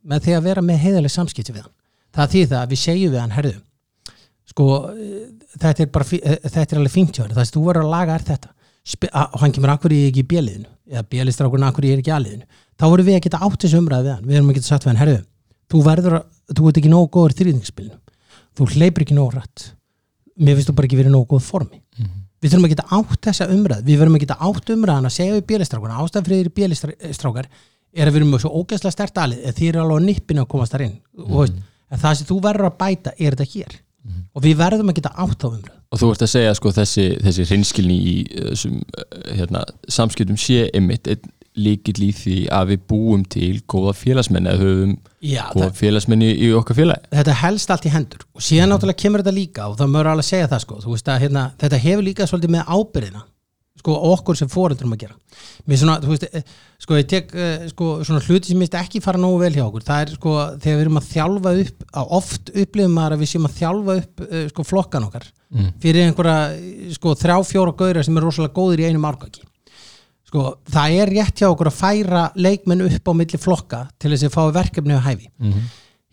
[0.06, 1.74] í hann í hann í með því að vera með heiðaleg samskipti við hann.
[2.12, 3.62] Það því það að við segjum við hann herðu
[4.52, 5.28] sko eh,
[5.60, 7.36] þetta er, bara, eh, þetta er alveg fínt hjá þér.
[7.36, 8.50] Það sem þú verður að laga er þetta.
[9.12, 12.46] Og hann kemur akkur ég ekki í bjöliðinu eða bjölistrákurinn akkur er ekki í aliðinu?
[12.76, 14.26] Þá vorum við að geta átt þessu umræði við hann.
[14.26, 15.22] Við erum að geta sagt við hann herðu
[15.72, 17.98] þú verður að, þú ert ekki nógu góður í þrýðningsspilinu
[18.58, 19.76] þú hleypur ekki nógu rætt
[20.42, 21.82] mér finnst þú bara ekki verið nógu góð formi.
[22.42, 25.34] Við þurfum að geta átt þessa umræð við verðum að geta átt umræðan að segja
[25.38, 25.68] við fyrir
[26.26, 27.50] þeirri bjölistrákar
[27.94, 30.44] er að við erum með svo ógeðslega stert alið en því er alveg á nippinu
[30.44, 30.98] að komast þar inn.
[31.18, 31.62] Mm.
[31.92, 33.80] en það sem þú verður að bæta er þetta hér.
[34.32, 37.04] Og við verðum að geta átt þá umræð Og þú ert að segja sko þessi,
[37.22, 39.06] þessi hreinskilni í uh, þessum uh,
[39.38, 44.62] hérna, samskiptum sé einmitt einn líkill í því að við búum til góða félagsmenn eða
[44.62, 47.10] höfum Já, góða félagsmenn í, okkar félagi.
[47.12, 48.24] Þetta helst allt í hendur.
[48.32, 51.12] Og síðan náttúrulega kemur þetta líka og það mörgur alveg að segja það sko, veist
[51.12, 53.26] að hérna, þetta hefur líka svolítið með ábyrðina
[53.82, 55.16] sko okkur sem fóreldurum að gera
[55.68, 56.44] mér svona, þú veist, eh,
[56.82, 59.86] sko ég tek eh, sko svona hluti sem minnst ekki fara nógu vel hjá okkur
[59.90, 63.32] það er sko þegar við erum að þjálfa upp að oft upplifum maður að við
[63.34, 65.66] séum að þjálfa upp eh, sko flokkan okkar Mm.
[65.84, 69.42] fyrir einhverja sko þrjá fjóra gauðra sem er rosalega góðir í einum árgaki
[70.30, 74.30] sko það er rétt hjá okkur að færa leikmenn upp á milli flokka til þess
[74.30, 75.66] að fá verkefni á hæfi Mhm.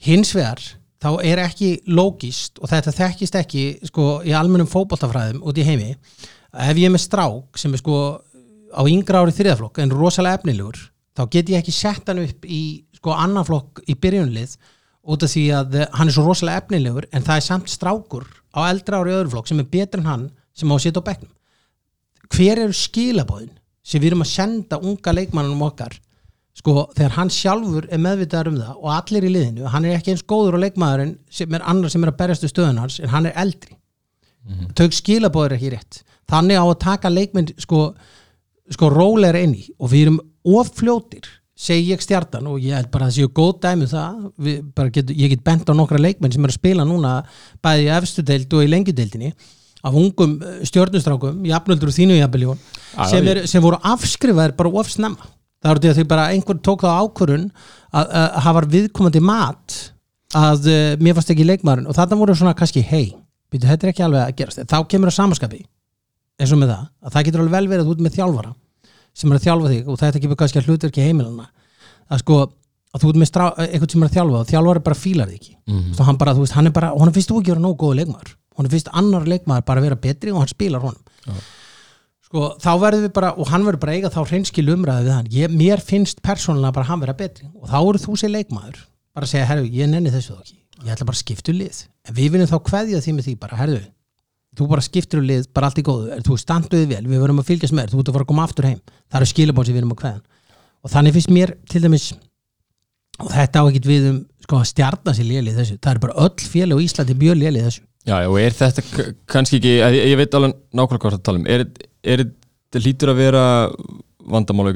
[0.09, 0.59] hins vegar
[0.99, 5.95] þá er ekki lógist og þetta þekkist ekki sko í almennum fótboltafræðum út í heimi
[6.59, 7.99] ef ég er með strák sem er sko
[8.75, 10.81] á yngra ári þriðaflokk en rosalega efnilegur
[11.17, 12.63] þá get ég ekki sett hann upp í
[12.99, 14.57] sko annan flokk í byrjunlið
[15.09, 18.61] út af því að hann er svo rosalega efnilegur en það er samt strákur á
[18.69, 20.27] eldra ári öðru flokk sem er betur en hann
[20.59, 21.33] sem á að sitja á bekknum.
[22.35, 23.55] Hver eru skilabóðin
[23.87, 25.95] sem við erum að senda unga leikmannunum okkar?
[26.59, 30.13] Sko þegar hann sjálfur er meðvitaður um það og allir í liðinu, hann er ekki
[30.13, 33.31] eins góður og leikmaðurinn sem er annar sem er að berjastu stöðun hans en hann
[33.31, 33.77] er eldri
[34.79, 36.03] þau skilabóður ekki rétt.
[36.29, 37.93] Þannig á að taka leikminn sko,
[38.71, 39.67] sko róleira inn í.
[39.81, 40.23] Og við erum
[40.59, 43.91] of fljótir segi ég stjartan og ég held bara að það séu góð dæmi um
[43.91, 47.17] það, get, ég get bent á nokkra leikmenn sem er að spila núna
[47.65, 49.33] bæði í efstu deild og í lengjudeildinni
[49.83, 52.63] af ungum eh, stjörnustrákum jafnöldur og þínu jafnveljón
[53.11, 55.31] sem, sem voru afskrifaðir bara of snemma.
[55.59, 57.47] Það voru því að þau bara einhver tók þá ákvörun
[57.91, 58.13] að,
[58.45, 59.79] hafa viðkomandi mat
[60.39, 61.89] að uh, mér fannst ekki leikmaðurinn.
[61.91, 63.17] Og þarna voru svona kannski hei,
[63.53, 64.63] býtu, þetta er ekki alveg að gerast.
[64.69, 65.61] Þá kemur það samaskapi
[66.39, 68.55] eins og með það, að það getur alveg vel verið að ert með þjálfara
[69.19, 71.47] sem er að þjálfa þig og þetta kemur kannski að hlutverki heimilana
[72.09, 72.41] að sko,
[72.95, 75.55] að þú ert með eitthvað sem er að þjálfa og þjálfari bara fílar þig ekki.
[75.69, 76.03] Mm.
[76.09, 78.35] hann bara, þú veist, hann er bara, hann finnst þú ekki vera nógu góðu leikmaður.
[78.59, 81.41] Hann finnst annar leikmaður bara vera betri og hann spilar honum.
[82.29, 85.15] Sko, þá verður við bara, og hann verður bara að eiga þá hreinskil umræði við
[85.17, 87.49] hann, ég, mér finnst persónulega bara hann vera betri.
[87.57, 88.83] Og þá eru þú sér leikmaður.
[89.17, 91.85] Bara að segja, herru, ég nenni þessu ekki ég ætla bara að skipta um lið.
[92.09, 93.81] En við viljum þá kveðja því með því bara, herru
[94.59, 96.09] þú bara skiptir um lið, bara allt í góðu.
[96.15, 98.47] Er, þú standuði vel, við verðum að fylgjast með þú ert að fara að koma
[98.47, 100.25] aftur heim, það eru skilabón sem við erum að kveðan
[100.79, 102.07] og þannig finnst mér til dæmis
[103.19, 106.19] og þetta á ekkit við um sko, að stjarna sér léli þessu, það eru bara
[106.25, 107.83] öll félag á Íslandi mjög léli þessu.
[108.09, 108.81] Já, og er þetta
[109.29, 111.67] kannski ekki, ég, ég veit alveg nákvæmlega hvað það tala um, er,
[112.07, 113.45] er þetta lítur að vera
[114.29, 114.71] vandamál,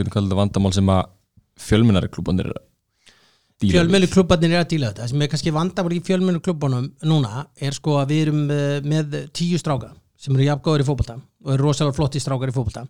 [3.62, 5.02] við getum kallað þetta vandamál sem að fjölmennari klúbanir fjölmennu klubbarnir er að díla þetta.
[5.02, 8.78] Það sem er kannski vandamál í fjölmennu klubbanum núna er sko að við erum eh,
[8.82, 12.84] með tíu stráka sem eru jafngóður í fótbolta og eru rosalega flotti strákar í fótbolta.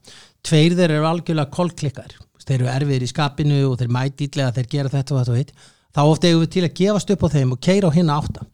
[0.45, 4.93] Tveir þeir eru algjörlega kolklikkar þeir eru erfiðir í skapinu og þeir mætýtlega þeir gera
[4.93, 5.55] þetta og þetta og hitt.
[5.93, 8.47] Þá oft eigum við til að gefast upp á þeim og keira á hinna átta.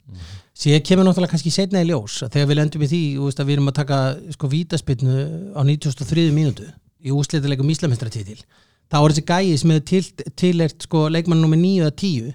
[0.58, 3.70] Síðan kemur náttúrulega kannski setna í ljós þegar við lendum í því veist, við erum
[3.70, 3.98] að taka
[4.34, 5.18] sko vítaspinnu
[5.54, 6.24] á 93.
[6.34, 6.66] mínútu
[6.98, 8.40] í úslitilegum íslamistratítil
[8.88, 12.32] þá er þessi gæi sem hefur til, tilert sko leikmann nummer 9 eða 10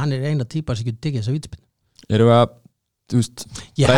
[0.00, 1.64] hann er eina típar sem getur diggið þessa vítaspinnu
[2.16, 2.50] Erum við að,
[3.16, 3.46] veist,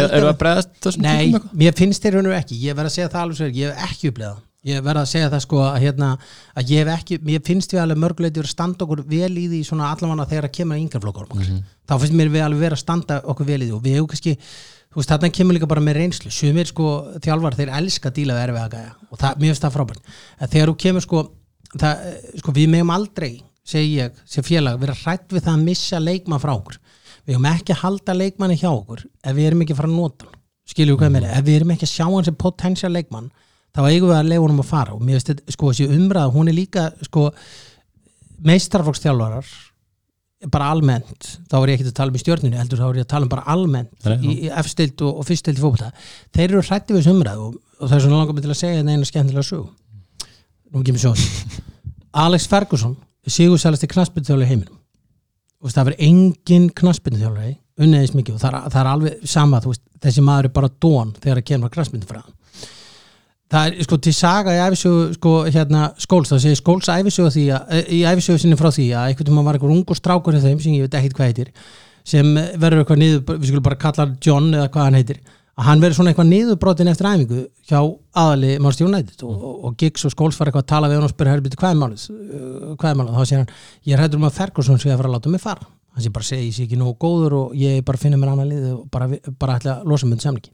[0.07, 1.57] að- erum við að bregðast þessum Nei, típum eitthvað?
[1.62, 2.57] mér finnst þeir raunur ekki.
[2.64, 5.29] Ég verð að segja það alveg er, ég hef ekki upplegað ég verð að segja
[5.33, 6.09] það sko að, hérna,
[6.59, 9.61] að ég hef ekki, mér finnst við alveg mörguleiti að standa okkur vel í því
[9.68, 12.83] svona allavega þegar að kemur að yngarflokkur mm þá finnst mér við alveg vera að
[12.83, 13.73] standa okkur vel í því.
[13.79, 14.33] Og við hefum kannski,
[14.92, 16.88] þú veist, þarna kemur líka bara með reynslu, sumir sko
[17.25, 18.35] þjálfar þeir elska að díla
[21.74, 23.33] það, mér sko, við megum aldrei
[23.68, 26.78] segi ég, sem félag, vera hrætt við það að missa leikmann frá okkur.
[27.28, 29.98] Við höfum ekki að halda leikmanni hjá okkur ef við erum ekki að fara að
[29.98, 30.40] nota hann.
[30.68, 31.16] Skilju hvað mm.
[31.16, 33.31] meira, ef við erum ekki að sjá hann sem potential leikmann,
[33.76, 34.96] þá eigum við að leifa honum að fara.
[34.96, 37.28] Og mér finnst þetta, sko, þessi umræða hún er líka, sko
[38.48, 39.52] meistarflokksþjálfarar
[40.52, 43.07] bara almennt, þá er ég ekki að tala um í stjórninu heldur þá er ég
[43.09, 45.88] að tala um bara almennt Nei, í, í efstild og, og fyrstild í fókbalta
[46.37, 48.61] þeir eru hrætti við þessu umræðu og, og það er svona langar mig til að
[48.61, 49.64] segja þetta eina skemmtilega sög
[50.72, 51.14] nú kemur svo
[52.24, 54.78] Alex Ferguson er sigursælasti knaspinþjóðlega í heiminum.
[55.59, 58.38] Og veist, það verður engin knaspinþjóðlega unniðis mikið.
[58.38, 61.48] Og það er, það er alveg sama veist, þessi maður er bara dón þegar að
[61.52, 62.37] kemur knaspinþjóðlega
[63.52, 67.44] það er sko til saga í æfisögu sko, hérna, skóls, það segir skóls æfisögu því
[67.57, 70.42] að, eh, í æfisögu sinni frá því að einhvern veginn var einhver ungur strákur hjá
[70.44, 71.52] þeim sem ég veit ekkit hvað heitir
[72.04, 75.20] sem verður eitthvað niður, við skulum bara kalla hann John eða hvað hann heitir
[75.59, 77.81] að hann verður svona eitthvað niðurbrotin eftir æfingu hjá
[78.23, 81.09] aðali Manchester United og, og, og Giggs og Skóls var eitthvað að tala við hann
[81.09, 83.14] og spyrja herbiti hvað er málið, Uh, hvað er málið?
[83.16, 83.53] Þá segir hann,
[83.88, 85.64] ég er hættur um að Ferguson sé að fara að láta mig fara.
[85.97, 88.51] Hann sé bara segi, ég sé ekki nógu góður og ég bara finna mér annað
[88.53, 89.09] lið og bara,
[89.40, 90.53] bara ætla að losa með samlingi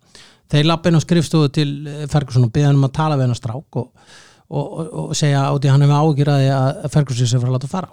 [0.52, 3.26] þeir lappa inn á skrifstofu til eh, Ferguson og beða hann um að tala við
[3.26, 3.88] hann að strák og,
[4.54, 7.90] og, segja átti hann hefur ágjur að Ferguson sé að fara að láta hann fara.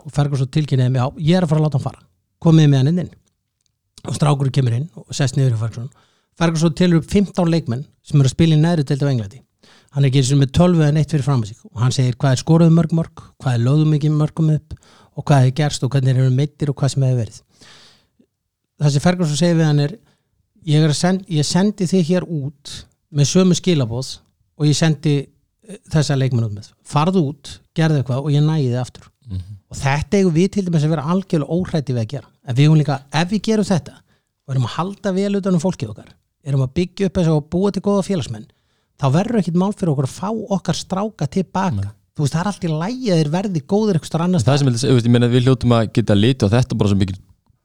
[5.91, 6.07] Og
[6.39, 9.41] Ferguson er telur upp 15 leikmenn sem eru að spila í næri deild af Englandi.
[9.91, 11.63] Hann er ekki eins og með 12 eða neitt fyrir fram að sig.
[11.67, 14.75] Og hann segir hvað er skoruð mörg mörg hvað er lögðum mikið mörgum upp
[15.19, 17.41] og hvað er gerst og hvernig eru meittir og hvað sem hefur verið.
[18.81, 19.95] Það sem Ferguson segir við hann er
[20.63, 22.75] ég, er send, ég sendi þig hér út
[23.11, 24.13] með sömu skilabóð
[24.55, 26.71] og ég sendi eh, þessa leikmenn út með.
[26.87, 29.11] Farðu út, gerðu eitthvað og ég næði þið aftur.
[29.71, 32.31] Og þetta eigum við til dæmis að vera algjörlega óhrætti við að gera.
[32.47, 35.63] En við eigum líka, ef við gerum þetta og erum að halda vel utan um
[35.63, 36.09] fólkið okkar
[36.47, 38.47] erum að byggja upp þess að búa til góða félagsmenn
[39.01, 41.91] þá verður ekkit mál fyrir okkur að fá okkar stráka tilbaka.
[42.11, 44.71] Þú veist, það er allt í lægi að þeir verði góðir eitthvað annars það sem
[44.71, 47.17] ég, ég meina við hljótum að geta liti á þetta bara sem mikil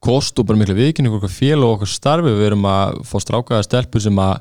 [0.07, 2.31] kost og bara miklu viðkynning okkar fél og okkar starfi.
[2.31, 4.39] Við erum að fá strákaða stelpur sem að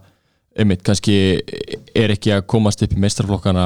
[0.56, 1.14] einmitt kannski
[1.96, 3.64] er ekki að komast upp í meistarflokkana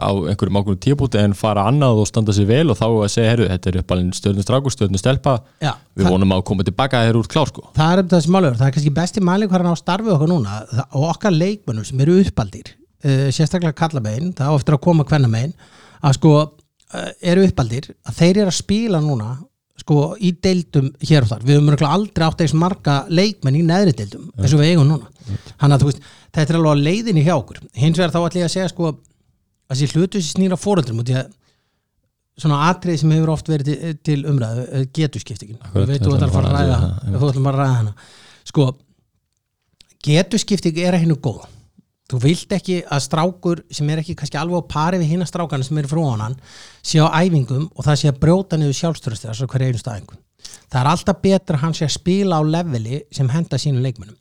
[0.00, 3.32] á einhverjum ákveðum tíabúti en fara annað og standa sér vel og þá að segja,
[3.34, 5.36] herru, þetta er uppalinn stjórnum strákur, stjórnum stelpa.
[5.64, 7.66] Já, við vonum að koma tilbaka þegar úr klár sko.
[7.76, 10.32] Það er um þessi málur, það er kannski besti mæling hvað hann á starfi okkar
[10.32, 15.08] núna og okkar leikmönnum sem eru uppaldir uh, sérstaklega kallamegin, það á eftir að koma
[15.08, 15.56] hvernamegin,
[16.04, 19.34] að sko uh, eru uppaldir, að þeir eru að spila núna
[19.84, 23.64] sko í deildum hér og þar, við höfum örugglega aldrei átt eins marga leikmenn í
[23.68, 25.10] neðri deildum eins og við eigum núna,
[25.60, 28.40] hann að þú veist þetta er alveg á leiðinni hjá okkur, hins vegar þá ætlum
[28.40, 28.92] ég að segja sko,
[29.68, 31.28] að þessi hlutu sem snýra fóröldrum út í að
[32.40, 36.30] svona atrið sem hefur oft verið til, til umræðu getuskiptingin, Akkurat, við veitum þú þetta
[36.30, 37.92] ætlar að fara að ræða það, ætlum að ræða hana.
[38.48, 38.66] Sko,
[40.08, 41.44] getuskipting er að hennu góð
[42.10, 45.64] þú vilt ekki að strákur sem er ekki kannski alveg á pari við hinna strákana
[45.64, 46.36] sem eru frá honan
[46.84, 50.24] sé á æfingum og það sé að brjóta niður sjálfstörðast þess að hverja einu staðingun
[50.68, 54.18] það er alltaf betra að hann sé að spila á leveli sem henda sínum leikmönnum.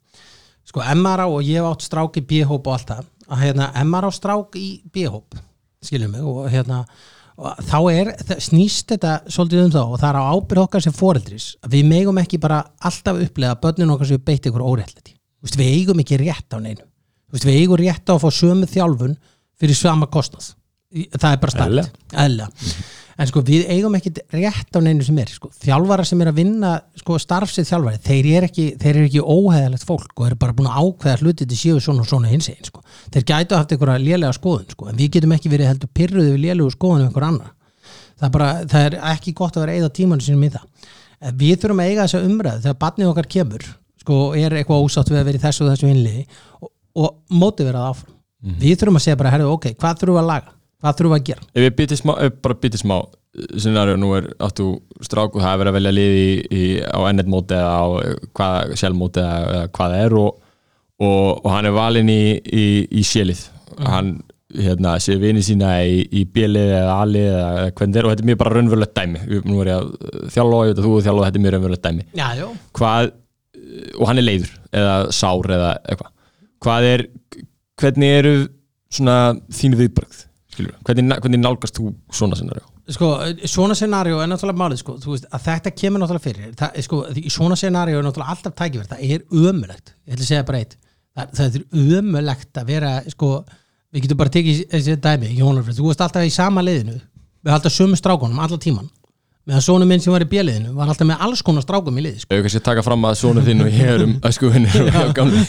[0.64, 3.10] Sko MRA og ég átt strák í B-hóp og allt það.
[3.28, 5.36] Að hérna MRA strák í B-hóp
[5.84, 6.86] skiljum mig og hérna
[7.34, 8.10] og þá er,
[8.44, 11.88] snýst þetta svolítið um þá og það er á ábyrð okkar sem foreldris að við
[11.90, 16.20] megum ekki bara alltaf upplega að börnin okkar sem beitt ykkur veist, við eigum ekki
[16.22, 16.86] rétt á neinu
[17.34, 19.16] veist, við eigum rétt á að fá sömu þjálfun
[19.60, 20.54] fyrir sama kostnað
[20.94, 21.88] það er bara Eðlilega.
[21.88, 22.84] stætt Eðlilega.
[23.14, 25.50] en sko við eigum ekki rétt á neinu sem er sko.
[25.64, 30.14] þjálfara sem er að vinna sko, starfsið þjálfari, þeir eru ekki, eru ekki óheðalegt fólk
[30.18, 32.82] og eru bara búin að ákveða hluti til séu svona og svona hins einn sko.
[33.14, 34.90] þeir gætu haft einhverja lélega skoðun sko.
[34.90, 37.54] en við getum ekki verið heldur pyrruði við lélegu skoðun um einhver annar
[38.18, 41.34] það er, bara, það er ekki gott að vera að eigða tímanu sinum í það
[41.40, 43.66] við þurfum að eiga þessa umræðu þegar barnið okkar kemur
[44.04, 46.26] sko, er eitthvað ósátt við að vera í þessu og þessu innliði
[46.60, 46.70] og,
[47.00, 48.20] og mótiverað áfram.
[48.60, 50.56] Við þurfum að segja bara, herðu, ok, hvað þurfum við að laga?
[50.84, 51.46] Hvað þurfum við að gera?
[51.54, 52.98] Ef við býtum smá, bara býtum smá
[53.34, 54.68] scenario, nú er áttu
[55.02, 57.86] strák og það er verið að velja liði í, í, á ennett móti eða á
[58.38, 60.44] hvað sjálfmóti eða, hvað það er og,
[61.02, 63.42] og, og hann er valinn í, í, í sjælið
[63.88, 64.14] hann
[64.54, 68.24] hérna, sé vini sína í, í bjelið eða alið eða hvernig það er og þetta
[68.24, 69.24] er mjög bara raunverulegt dæmi.
[69.50, 71.56] Nú er ég að þjálfa og ég veit að þú þjálfa og þetta er mjög
[71.56, 72.06] raunverulegt dæmi.
[72.20, 72.28] Já,
[72.78, 73.12] hvað,
[73.98, 74.54] og hann er leiður
[74.84, 76.13] eða sár eða eitthvað
[76.64, 77.08] hvað er,
[77.82, 78.36] hvernig eru
[78.94, 79.18] svona
[79.54, 80.22] þínu viðbrögð
[80.54, 82.66] skilur, hvernig, hvernig nálgast þú svona scenario?
[82.94, 83.10] Sko,
[83.48, 87.00] svona scenario er náttúrulega málið, sko, þú veist, að þetta kemur náttúrulega fyrir, það, sko,
[87.32, 90.76] svona scenario er náttúrulega alltaf tækifært, það er ömulegt ég ætla að segja bara eitt,
[91.16, 93.30] það, það er ömulegt að vera, sko
[93.94, 96.98] við getum bara tekið þessi dæmi, Jónarfrið þú veist alltaf í sama liðinu,
[97.44, 98.92] við alltaf sömu strákunum alla tíman,
[99.50, 102.22] meðan sonu minn sem var í bjöliðinu var alltaf með alls konar strákum í liði,
[102.24, 102.32] sko.
[102.32, 105.42] Ef kannski að taka fram að svona þinn og ég er um æskuvinnir og gamli.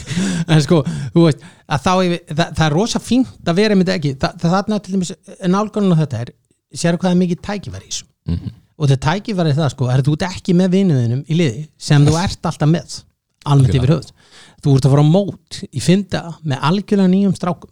[0.51, 0.81] En sko,
[1.13, 4.43] þú veist að þá það, það er rosa fínt að vera með þetta ekki, það,
[4.43, 5.13] það til dæmis
[5.53, 6.31] nálgunum á þetta er,
[6.75, 8.07] sér hvað er mikið tækifæri í þessu?
[8.31, 8.53] Mhm.
[8.75, 12.03] og þetta tækifæri er það sko, er þú ert ekki með vinuðinum í liði sem
[12.03, 12.97] þú ert alltaf með
[13.45, 14.09] almennt yfir höfð,
[14.65, 17.71] þú ert að fara á mót í fynda með algjörlega nýjum strákum.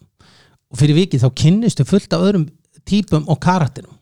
[0.72, 2.46] Og fyrir vikið þá kynnistu fullt af öðrum
[2.88, 3.98] típum og karakterum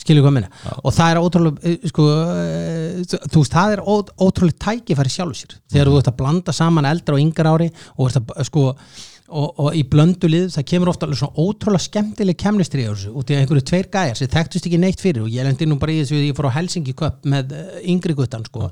[0.00, 3.84] skilur hvað að minna og það er ótrúlega eh, sko, eh, þú veist, það er
[3.86, 5.56] ótrúlega tækifæri sjálfur sér.
[5.72, 8.64] Þegar þú ert að blanda saman eldra og yngra ári og, að, sko,
[9.32, 13.14] og, og í blöndu lið það kemur ofta alveg svona ótrúlega skemmtileg kemnistri á þessu
[13.18, 15.24] út í einhverju tveir gæjar sem þekktust ekki neitt fyrir.
[15.26, 18.16] Og ég lendi nú bara í þessu ég fór á Helsingi Cup með eh, yngri
[18.18, 18.70] guttan sko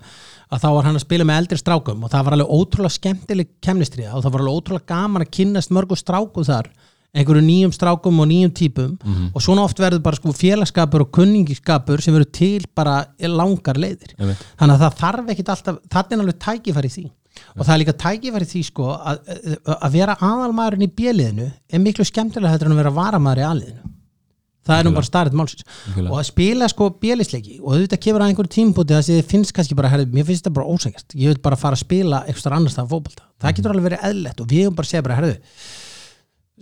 [0.51, 3.51] að þá var hann að spila með eldri strákum og það var alveg ótrúlega skemmtileg
[3.63, 6.71] kemnistri og það var alveg ótrúlega gaman að kynnast mörgu strákum þar
[7.11, 8.97] einhverju nýjum strákum og nýjum típum
[9.35, 14.15] og svona oft verður bara sko félagskapur og kunningiskapur sem verður til bara langar leiðir.
[14.19, 14.45] Einmitt.
[14.61, 17.07] þannig að það þarf ekkit alltaf það er alveg tækifæri því.
[17.57, 19.23] Og það er líka tækifæri því sko að,
[19.77, 23.97] að vera aðalmaðurinn í bjöliðinu er miklu skemmtilega hættur en að vera varamaður í aðliðinu
[24.71, 25.65] það er nú bara starrið málsins.
[26.05, 29.55] Og að spila sko bjölisleiki og auðvitað kemur að einhverju tímpúti það sem þið finnst
[29.57, 32.21] kannski bara, herri, mér finnst þetta bara ósækjast ég vil bara fara að spila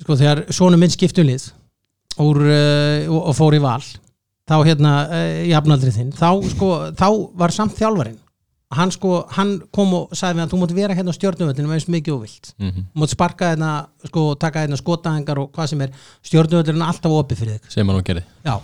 [0.02, 1.48] sko þegar svona minn skiptum lið
[2.22, 3.82] úr, uh, og, og fór í val
[4.48, 7.08] þá hérna uh, í afnaldri þinn þá, sko, þá
[7.38, 8.18] var samt þjálfarinn
[8.74, 11.78] hann, sko, hann kom og sagði við að þú mátt vera hérna á stjórnuvöldinu með
[11.78, 12.50] eins mikið og vilt.
[12.60, 12.84] Mhm.
[12.92, 13.70] þú mátt sparka hérna,
[14.04, 15.90] sko, taka hérna skotahengar og hvað sem er,
[16.28, 17.72] stjórnuvöldinu er alltaf opið fyrir þig.
[17.72, 18.24] Sem hann gerði.
[18.44, 18.54] Já,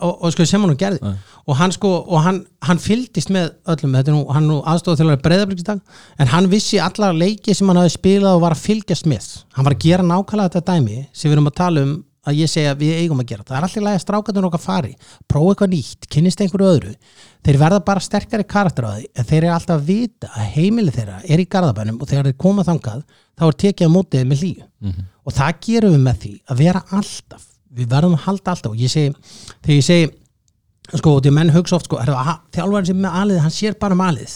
[0.00, 1.00] og, og, sko sem hann gerði.
[1.02, 1.16] Nei.
[1.46, 5.00] og hann sko, og hann, hann fylgdist með öllum, þetta er nú, hann nú aðstóð
[5.00, 5.80] til að breyðabliksdag,
[6.18, 9.44] en hann vissi alla leiki sem hann hafi spilað og var að fylgjast með.
[9.56, 12.50] Hann var að gera nákvæmlega þetta dæmi sem við erum að tala um að ég
[12.50, 13.44] segja við eigum að gera.
[13.46, 14.92] Það er alltaf lægi að strákatum okkar fari
[15.30, 16.92] prófa eitthvað nýtt, kynnist einhverju öðru.
[17.44, 20.94] Þeir verða bara sterkari karakter á því en þeir eru alltaf að vita að heimili
[20.94, 23.02] þeirra er í garðabænum og þegar þeir koma þangað
[23.34, 24.68] þá er tekið á mótið með hlýju.
[24.84, 25.10] Mhm.
[25.24, 28.72] og það gerum við með því að vera alltaf við verðum að halda alltaf.
[28.72, 29.14] Og ég segi,
[29.64, 30.10] þegar ég segi
[31.00, 34.04] sko, því menn hugsa oft sko, þjálfarinn sem er með alið, hann sér bara um
[34.04, 34.34] alið.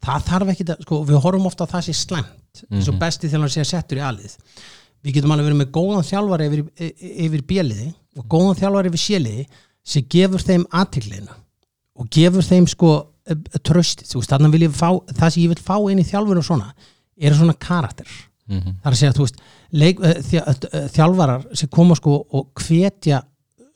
[0.00, 3.28] Það þarf ekki að, sko, við horfum ofta að það sé slæmt, eins og besti
[3.28, 4.38] þjálfarinn sé að settur í alið
[5.04, 6.64] við getum alveg verið með góðan þjálfari yfir,
[7.26, 9.46] yfir bjöliði og góðan þjálfari yfir séliði
[9.90, 11.36] sem gefur þeim aðtiklina
[12.00, 12.90] og gefur þeim sko
[13.30, 16.72] ég fá það sem ég vil fá inn í þjálfur og svona
[17.20, 18.08] er svona karakter.
[18.50, 18.80] Mhm.
[18.82, 19.36] það er að segja, þú veist,
[19.72, 20.16] leik, eh,
[20.72, 23.22] eh, þjálfarar sem koma sko og hvetja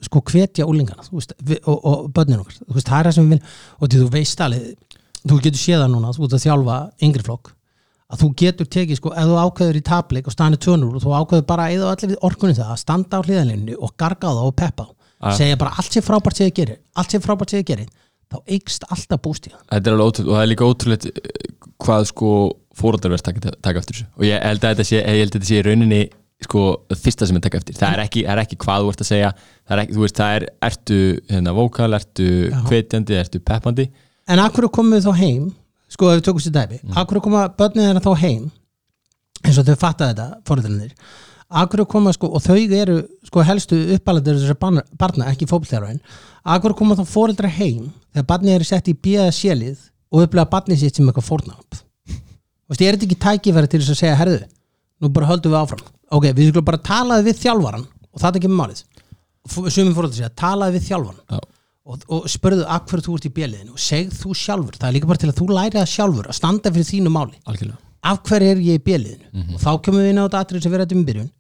[0.03, 1.33] sko hvetja úlingana veist,
[1.65, 2.59] og, og börnin okkar.
[2.69, 3.47] Það er það sem við viljum
[3.81, 4.75] og þú veist alveg,
[5.23, 7.55] þú getur séð það núna þú ert að þjálfa yngri flokk
[8.15, 11.15] að þú getur tekið sko, ef þú ákveður í tapleik og stanir tönur og þú
[11.21, 14.57] ákveður bara eða allir orkunni það að standa á hliðalinnu og garga á það og
[14.63, 14.93] peppa á
[15.25, 15.31] Ja.
[15.39, 17.87] segja bara allt sem frábært þið gerir allt sem frábært þið gerir
[18.29, 21.13] þá eikst alltaf bústíðan Þetta er alveg ótrúlega og það er líka ótrúlega
[21.85, 22.33] hvað sko
[22.77, 25.39] fóröldar verður taka, taka eftir þessu og ég held að þetta sé, ég held að
[25.39, 26.01] þetta sé í rauninni
[26.45, 26.65] sko
[27.07, 29.31] fyrsta sem ég taka eftir það er ekki, er ekki hvað þú ert að segja
[29.39, 30.99] það er ekki, þú veist, það er, ertu
[31.31, 32.59] hérna vókal, ertu Já.
[32.69, 33.87] hvetjandi, ertu peppandi
[34.29, 35.45] en akkur komum við þá heim
[35.95, 36.97] sko ef við tökum sér dæmi mm.
[37.01, 38.51] akkur koma börnið þeirra þá heim?
[39.45, 40.93] Eins og þau fatta þetta, fórhaldinir
[41.55, 44.59] akkur koma sko, og þau eru sko helstu uppalendur þessar
[44.99, 46.01] barna, ekki fókbalþjárvæn,
[46.57, 50.83] akkur koma þá fórhaldra heim þegar barnið eru sett í bíða sélið og upplega barnið
[50.83, 51.83] sitt sem eitthvað
[52.65, 54.37] Þú veist, ég er þetta ekki tækifæri til þess að segja herðu,
[55.05, 55.81] nú bara höldum við áfram.
[56.17, 58.81] Ok, við skulum bara talaði við þjálfaran og það er ekki málið.
[59.53, 61.43] Sumum fórhaldar segja, talaði við þjálfaran Já.
[61.85, 64.97] Og, og spurðu af hverju þú ert í bjöliðinu og segð þú sjálfur, það er
[64.97, 67.39] líka bara til að þú læri það sjálfur að standa fyrir þínu máli.
[67.45, 67.81] Algjörlega.
[68.05, 70.75] Af hverju er ég í bjöliðinu og þá kemur við inn á þetta atrið sem
[70.75, 71.31] við rættum í byrjun.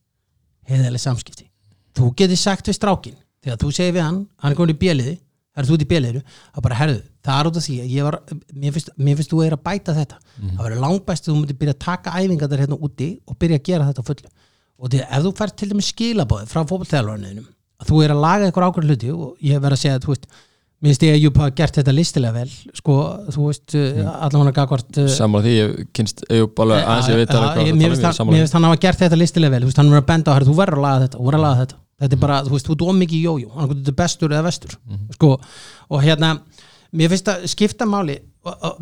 [0.68, 1.46] Heiðalega samskipti.
[1.94, 5.16] Þú getur sagt við strákin þegar þú segir við hann, hann er komin í bjöliði
[5.54, 7.92] það er þú ert í bjöliðinu, þá bara herðu það er út af því að
[7.94, 8.16] ég var,
[8.58, 11.74] mér finnst, mér finnst þú er að bæta þetta, það verður langbæst þú myndir byrja
[11.76, 14.32] að taka æfingar þar hérna úti og byrja að gera þetta fullu.
[14.74, 17.46] Og því að ef þú fær til dæmis skilabóði frá fótballþjálfarniðinum
[17.84, 20.14] að þú er að laga eitthvað ákveður hluti og ég verð að segja að þú
[20.16, 20.28] veist
[20.84, 22.94] Mér finnst ég að Júpa hafa gert þetta listilega vel sko,
[23.32, 24.08] þú veist, mm.
[24.26, 27.54] allan hann að gagvart Sammála því, ég kynst Eyjúb alveg aðeins ég veit alveg hvað
[27.54, 29.92] það tala um, er mér finnst hann hafa gert þetta listilega vel þú veist, hann
[29.94, 31.78] er að benda á þú verður að laga þetta, þú verður að laga þetta.
[32.04, 34.76] Þetta er bara, þú veist, þú ert ómikið í jójó hann er bestur eða vestur
[35.14, 35.30] sko,
[35.88, 36.34] og hérna,
[36.92, 38.18] mér finnst að skipta máli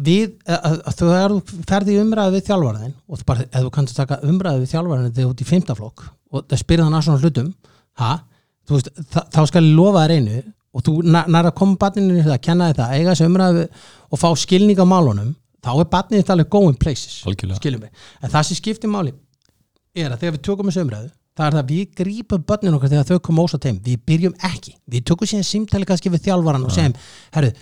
[0.03, 1.37] við, að, að, að þú er
[1.71, 5.15] ferði í umræðu við þjálfaraðin og þú bara, ef þú kannst taka umræðu við þjálfaraðin
[5.15, 7.53] þegar þú ert í fimmtaflokk og það spyrir hann að svona hlutum
[8.01, 8.32] ha, þú
[8.71, 12.39] veist, þá skal ég lofa þér einu og þú nær að koma barninu í það,
[12.47, 13.65] kenna þér það, eiga þessi umræðu
[14.09, 17.61] og fá skilning á málunum þá er barnið þetta alveg going places Algjörlega.
[17.61, 19.13] skiljum við, en það sem skiptir máli
[19.93, 22.93] er að þegar við tökum þessu umræðu það er það að við grípum börnin okkar
[22.93, 24.75] þegar þau koma ósa teim, við byrjum ekki.
[24.93, 26.97] Við tökum síðan símtali kannski við þjálfaran og segjum,
[27.33, 27.53] herru,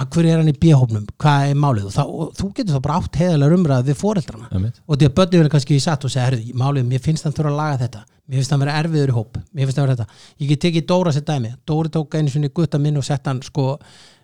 [0.00, 1.88] að hverju er hann í bíahópnum hvað er málið?
[1.90, 4.48] Og, það, og þú getur þá bara átt heiðalega umræðu við foreldrana.
[4.86, 7.36] Og því að börnin verður kannski í satt og segja, herru, málið, mér finnst hann
[7.36, 8.02] þurfa að laga þetta.
[8.30, 10.24] Mér finnst hann vera erfiður í hóp, mér finnst hann vera þetta.
[10.40, 13.42] Ég get tekið Dóra sér dæmi, Dóri tók einu sinni gutta minn og sett hann
[13.42, 13.72] sko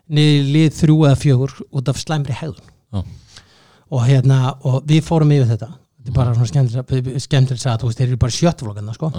[0.07, 2.73] niður lið þrjú eða fjögur út af slæmri hegðun.
[2.95, 3.03] Já.
[3.91, 5.69] og hérna, og við fórum yfir þetta.
[6.01, 9.11] Þetta er bara svona skemmtilega að þeir eru bara sjöttflokkarna sko.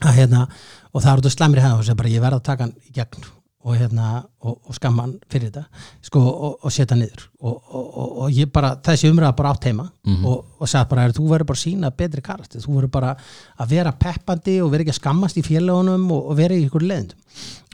[0.00, 0.46] Að hérna,
[0.92, 2.74] og það er út af slæmri hefða og segja bara ég verð að taka hann
[2.88, 3.28] í gegn
[3.60, 5.64] og, hérna, og, og skamma hann fyrir þetta
[6.06, 7.26] sko, og, og setja niður.
[7.44, 9.84] Og, og, og, og ég bara, þessi umræða bara átt heima
[10.24, 13.12] og, og sagði bara, "Heyrðu, þú verður bara sína betri karakter, þú verður bara
[13.60, 16.86] að vera peppandi og vera ekki að skammast í félagunum og, og vera í ykkur
[16.88, 17.18] leðendum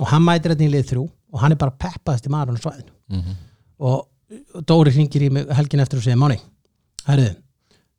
[0.01, 2.65] og hann mætir þetta í lið þrjú og hann er bara peppaðist í maður á
[2.67, 2.93] svæðinu.
[3.15, 3.41] Mhm.
[3.79, 4.07] og
[4.67, 6.41] Dóri hringir í mig helgin eftir og segir Máni,
[7.07, 7.37] herðu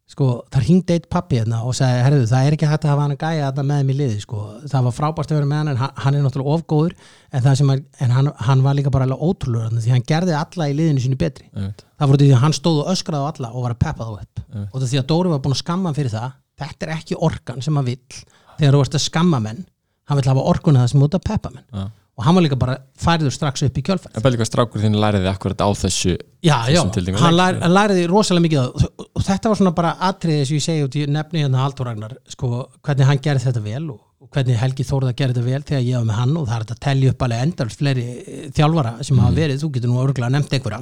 [0.07, 3.03] sko, það hringdi eitt pappi hérna og sagði, herðu, það er ekki hægt að hafa
[3.03, 5.71] hann að gæja þetta með í liði, sko, það var frábært að vera með hann
[5.73, 9.07] en hann, er náttúrulega ofgóður en, það sem er, en hann, hann var líka bara
[9.17, 11.83] ótrúlega því hann gerði alla í liðinu sínu betri einmitt.
[11.99, 14.13] það voru því að hann stóð og öskraði á alla og var að peppa þá
[14.15, 14.71] upp Einmitt.
[14.71, 17.19] og það því að Dóri var búin að skamma hann fyrir það þetta er ekki
[17.27, 18.21] orkan sem hann vill
[18.57, 19.63] þegar þú ert að skamma menn
[20.07, 21.91] hann vill hafa orkuna það sem ert að peppa menn.
[22.17, 24.97] Og hann var líka bara færður strax upp í kjölfæð En bæli hvað strákur þín
[24.97, 29.51] læriði akkurat á þessu Já, já, hann, lær, hann læriði rosalega mikið og, og þetta
[29.51, 33.09] var svona bara atriði sem ég segi út í nefni hérna Haldur Ragnar sko, hvernig
[33.09, 36.07] hann gerði þetta vel og, og hvernig Helgi Þórða gerði þetta vel þegar ég var
[36.09, 39.21] með hann og það er þetta að telja upp alveg endalst fleiri eh, þjálfara sem
[39.21, 40.81] hafa verið, þú getur nú örgulega nefnt einhverja.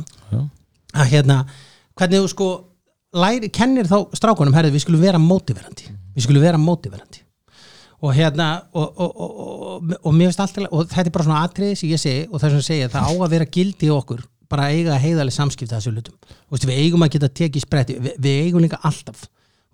[0.95, 1.41] Að hérna,
[1.99, 2.49] hvernig þú sko
[3.25, 5.91] læri, kennir þá strákunum, herrið, við skulum vera mótiverandi.
[6.15, 7.24] Við skulum vera mótiverandi
[8.03, 11.77] og hérna og, og, og, og, mér finnst alltaf og þetta er bara svona atriði
[11.79, 13.93] sem ég segi og það er svona að segja það á að vera gildi í
[13.95, 16.17] okkur bara að eiga heiðaleg samskipti að þessu hlutum.
[16.25, 19.25] Þú veist, við eigum að geta tekið spretti við, við eigum líka alltaf.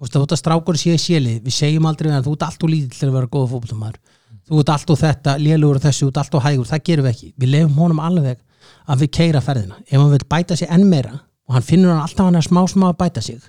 [0.01, 2.95] Veist, þú ert strákur sé séli, við segjum aldrei hann, þú ert allt og lítill
[2.95, 3.99] til að vera góða fótboltamaður.
[4.47, 7.07] Þú ert allt og þetta, lélugur og þessu, þú ert allt og hægur það gerum
[7.07, 8.39] við ekki, við lefum honum alveg
[8.87, 12.05] að við keira ferðina, ef hann vil bæta sig enn meira og hann finnur hann
[12.05, 13.41] alltaf hann að smá smá að bæta sig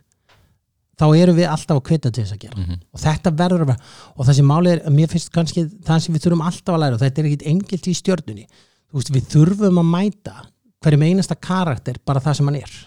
[1.03, 2.67] þá erum við alltaf að kvita til þess að gera.
[2.95, 6.25] Og þetta verður að vera og þessi máli er, mér finnst kannski það sem við
[6.27, 8.47] þurfum alltaf að læra og þetta er ekkit engilt í stjörnunni.
[8.93, 10.35] Þú veist, við þurfum að mæta
[10.83, 12.79] hverjum einasta karakter bara það sem hann er.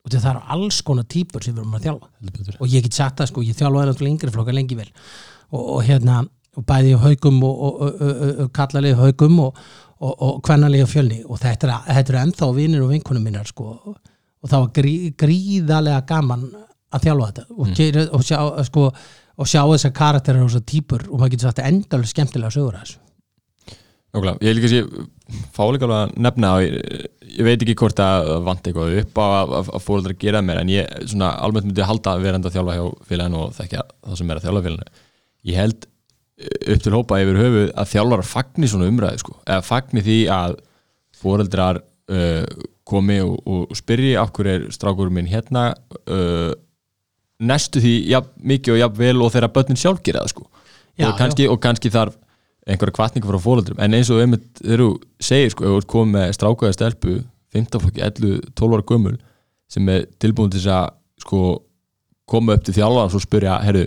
[0.00, 2.56] Og það eru alls konar típur sem við erum að þjálfa.
[2.58, 4.88] Og ég get sagt það sko, ég þjálfaði náttúrulega yngri flokka lengi vel.
[5.50, 6.22] Og, og hérna
[6.56, 9.60] og bæði haugum og, og, og, og, og kallalegi haugum og,
[10.46, 11.20] kvennalegi fjölni.
[11.28, 13.76] Og þetta er, þetta er ennþá vinir og vinkunum minnar sko.
[14.40, 16.48] Og það var grí, gríðarlega gaman
[16.90, 17.46] að þjálfa þetta.
[17.56, 18.08] Og, mm.
[18.16, 18.88] og, sjá, sko,
[19.40, 22.84] og sjá þessar karakterar og þessar típur og maður getur sagt endalega skemmtilega sögur að
[22.84, 23.00] þessu.
[24.10, 24.80] Nákvæmlega, ég líka sé
[25.54, 27.04] fá líka alveg að nefna og ég,
[27.36, 30.62] ég veit ekki hvort að vant eitthvað upp á að, að, að fóruldra gera mér
[30.64, 33.84] en ég svona almennt myndi halda að vera enda að þjálfa hjá félaginu og þekkja
[33.92, 35.04] það sem er að þjálfa félaginu.
[35.50, 39.66] Ég held eh, upp til hópa yfir höfu að þjálfara fagni svona umræði sko, eða
[39.68, 40.58] fagni því að
[41.20, 41.80] fóruldrar
[42.10, 45.68] uh, komi og, og spyrji af hverju er strákurum minn hérna?
[46.08, 46.50] Uh,
[47.40, 50.46] næstu því jafn, mikið og jafn vel og þeirra börnin sjálf gera það sko.
[51.00, 52.18] Já, og, kannski, og kannski þarf
[52.68, 54.90] einhverja kvartningu frá fóreldrum en eins og einmitt þegar þú
[55.30, 57.16] segir sko, ef þú komið með strákaða stelpu
[57.56, 59.16] 15 flokki 11, 12 ára gömul
[59.70, 60.90] sem er tilbúin til að
[61.24, 61.40] sko
[62.30, 63.86] koma upp til þjálfan og spyrja, herru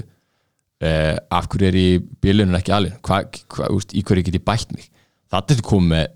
[0.84, 1.88] eh, af hverju er í
[2.24, 3.22] bílunum ekki alveg hva,
[3.56, 4.90] hva, úst, í hverju get ég bætt mig?
[5.32, 6.12] Það er komið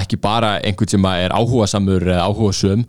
[0.00, 2.84] ekki bara einhvern sem er áhuga samur eða áhuga söm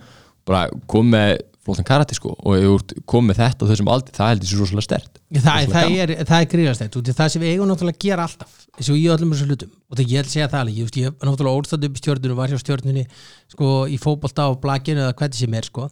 [0.48, 4.16] bara komið flottan karate sko og ef þú ert komið með þetta og þessum aldrei
[4.16, 7.70] það heldur sér rosalega stert það, það er, það er gríðastætt það sem við eigum
[7.70, 10.64] náttúrulega að gera alltaf og í öllum þessu hlutum og það ég held segja það
[10.64, 13.06] alveg ég, ég er náttúrulega óstætt upp í stjórnunu var hjá stjórnunni
[13.52, 15.88] sko í fótbolta á blaginu eða hvernig sem er sko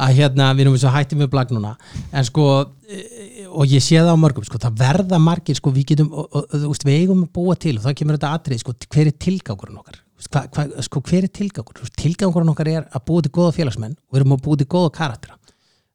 [0.00, 1.74] að hérna við erum eins og hættið með blag núna
[2.14, 2.46] en sko
[2.88, 3.00] e,
[3.50, 6.46] og ég sé það á mörgum sko það verða margir sko við getum og, og,
[6.48, 9.18] og, og við eigum að búa til og það kemur þetta atrið sko hver er
[9.26, 11.90] tilgangurinn okkar hva, hva, sko hver er tilgangur?
[11.98, 14.94] Tilgangurinn okkar er að búa til góða félagsmenn og við erum að búa til góða
[14.96, 15.36] karaktera.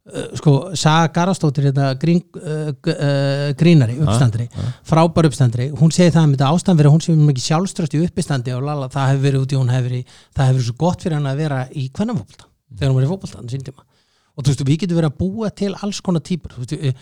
[0.05, 4.45] Uh, sko Saga Garastóttir hérna, grín, uh, uh, grínari uppstandri,
[4.85, 8.53] frábær uppstandri hún segi það með þetta ástand verið hún er ekki sjálfströst í uppstandi
[8.53, 11.17] og lala, það hefur verið úti hún hefur verið, það hefur verið svo gott fyrir
[11.17, 12.45] hann að vera í hvernafólta,
[12.75, 13.87] þegar hún var í fólkvölda
[14.35, 16.95] og þú veist, við getum verið að búa til alls konar típur veist, við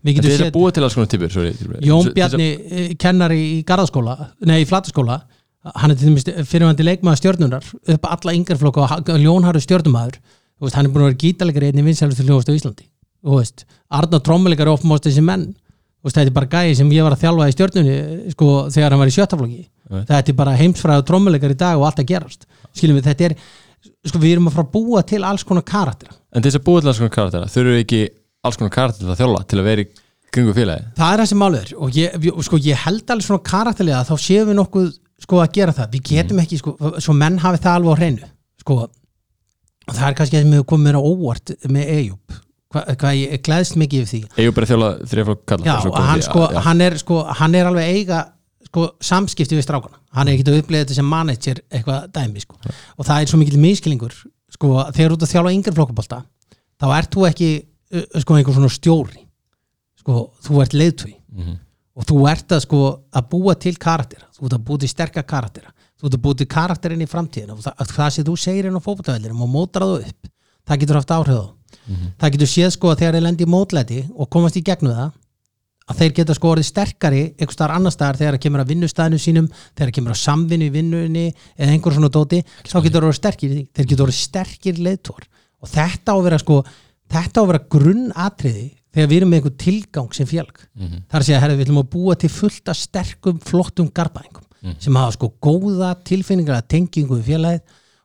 [0.00, 3.58] Þetta getum er séð að búa til alls konar típur Jón Bjarni eh, kennari í
[3.68, 4.16] Garðaskóla
[4.48, 5.20] nei, í Flataskóla
[5.64, 9.66] hann er til dæmis fyrirvændi leikmaður stjörnunar upp að alla yngarflokka og ha- Jón Harður
[9.66, 10.20] stjörnumæður
[10.60, 12.84] Þú veist, hann er búin að vera gítalegari einnig vinsælust hljóðast á Íslandi.
[13.24, 13.62] Veist,
[13.96, 15.46] Arna trommuleikar er ofmást þessi menn.
[16.04, 17.94] Veist, þetta er bara gæði sem ég var að þjálfa í stjörnunni
[18.34, 20.02] sko, þegar hann var í sjöttaflokki Nei.
[20.10, 22.44] þetta er bara heimsfræðu trommuleikar í dag og allt að gerast.
[22.76, 23.34] Skiljum við, þetta er
[24.04, 26.80] sko, við erum að fara að búa til alls konar karaktera En þess að búa
[26.84, 28.00] til alls konar karaktera þurfum ekki
[28.44, 29.88] alls konar karaktera að þjálfa til að vera í
[30.30, 31.72] kringu félagi það er það sem málið er.
[31.80, 34.92] Og ég, sko, ég held alveg svona karakterlega þá séum við nokkuð
[35.22, 35.90] sko, að gera það.
[35.94, 38.28] Við getum ekki, sko, svo menn hafi það alveg á hreinu.
[38.60, 38.76] Sko,
[39.88, 42.40] og það er kannski hefur komið mér á óvart með Eyjup.
[42.70, 44.20] Hvað hva ég gleðst mikið yfir því.
[44.38, 45.72] Ég er að þjálfa þrjaflokk kalla já,
[46.06, 46.60] hann, sko, að- já.
[46.68, 48.20] hann, er, sko, hann er alveg eiga
[48.70, 49.98] sko, samskipti við strákana.
[50.14, 52.56] Hann er ekkert að upplega þetta sem manager eitthvað dæmi sko.
[52.98, 54.14] og það er svo mikil miskilingur
[54.54, 56.20] sko, þegar þú ert að þjálfa yngri flokkabólta
[56.80, 57.50] þá ert þú ekki
[58.22, 59.26] sko, einhver svona stjóri.
[59.98, 61.58] Sko, þú ert leiðtúi Mhm.
[62.00, 62.80] Og þú ert að, sko,
[63.12, 66.40] að búa til karaktera þú ert að búa til sterka karaktera þú ert að búa
[66.40, 69.52] til karakterinn í framtíðin og það, að það sem þú segir inn á fótboltavellinum og
[69.52, 70.30] mótar það upp
[70.70, 71.46] það getur haft áhrif á.
[71.90, 72.12] Mhm.
[72.20, 75.10] það getur séð sko að þegar þeir lendi í mótlæti og komast í gegnum það
[75.90, 79.20] að þeir geta sko orðið sterkari einhver staðar annar staðar þegar það kemur að vinnustæðinu
[79.20, 81.24] sínum þegar það kemur að samvinnu í vinnunni
[81.56, 85.26] eða einhver svona dóti, þá getur orðið sterkir þeir getur orðið sterkir leiðtór
[85.60, 86.60] og þetta á að vera sko
[87.10, 91.02] þetta á að vera grunnatriði þegar við erum með einhver tilgang sem félg Mhm.
[91.08, 94.46] það er að segja, herri, við ætlum að búa til fullt af sterkum, flottum garbaðingum
[94.78, 97.60] sem hafa sko góða tilfinningar að tengingu við félagið.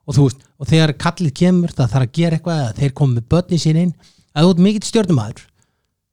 [0.08, 3.26] Og veist, og þegar kallið kemur það þarf að gera eitthvað eða þeir komu með
[3.34, 3.94] börnin sín inn.
[4.36, 5.42] Að þú ert mikill stjórnumæður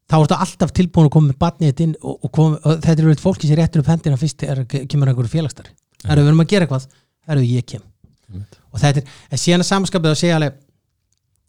[0.08, 3.06] þá ertu alltaf tilbúin að koma með barnið inn og, og, kom, og þetta er
[3.10, 5.70] verið fólki sem réttur upp hendina fyrst ke- kemur einhverju félagstari
[6.02, 6.86] það er við erum að gera eitthvað,
[7.26, 7.82] það er ég kem.
[8.72, 10.58] Og þetta er, en síðan að samskapið að segja alveg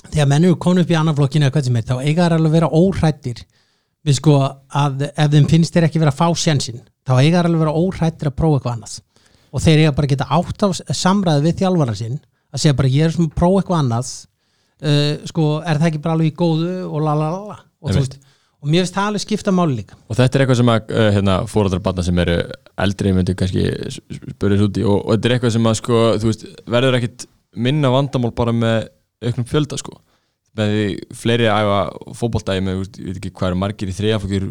[0.10, 2.36] þegar menn eru komin upp í annan flokkinu eða hvað sem er, þá eiga þær
[2.38, 3.44] alveg að vera óhrættir
[4.04, 4.36] við sko
[4.84, 7.64] að ef þeim finnst þeir ekki vera að fá sjensin þá eiga þær alveg að
[7.64, 9.00] vera óhrættir að prófa eitthvað annað.
[9.54, 12.20] Og þeir eiga bara að geta átt á samræði við þjálfara sinn
[12.54, 14.12] að segja bara ég er svona að prófa eitthvað annað
[14.84, 17.58] uh, sko er það ekki bara alveg í góðu og la la la la.
[17.84, 18.18] Og, veist,
[18.64, 20.00] og mér finnst það alveg skipta máli líka.
[20.08, 22.40] Og þetta er eitthvað sem að uh, hérna, fórældrar barna sem eru
[22.84, 26.46] eldri myndu kannski spyrja þessu úti og, og þetta er eitthvað sem að sko, veist,
[26.76, 27.28] verður ekkit
[27.64, 28.88] minna vandamál bara með
[29.30, 29.96] auknum fjölda sko.
[30.54, 31.80] Með því fleiri æfa
[32.20, 34.42] fótboltægi með, ég veit ekki hvað eru margir í þriðafokki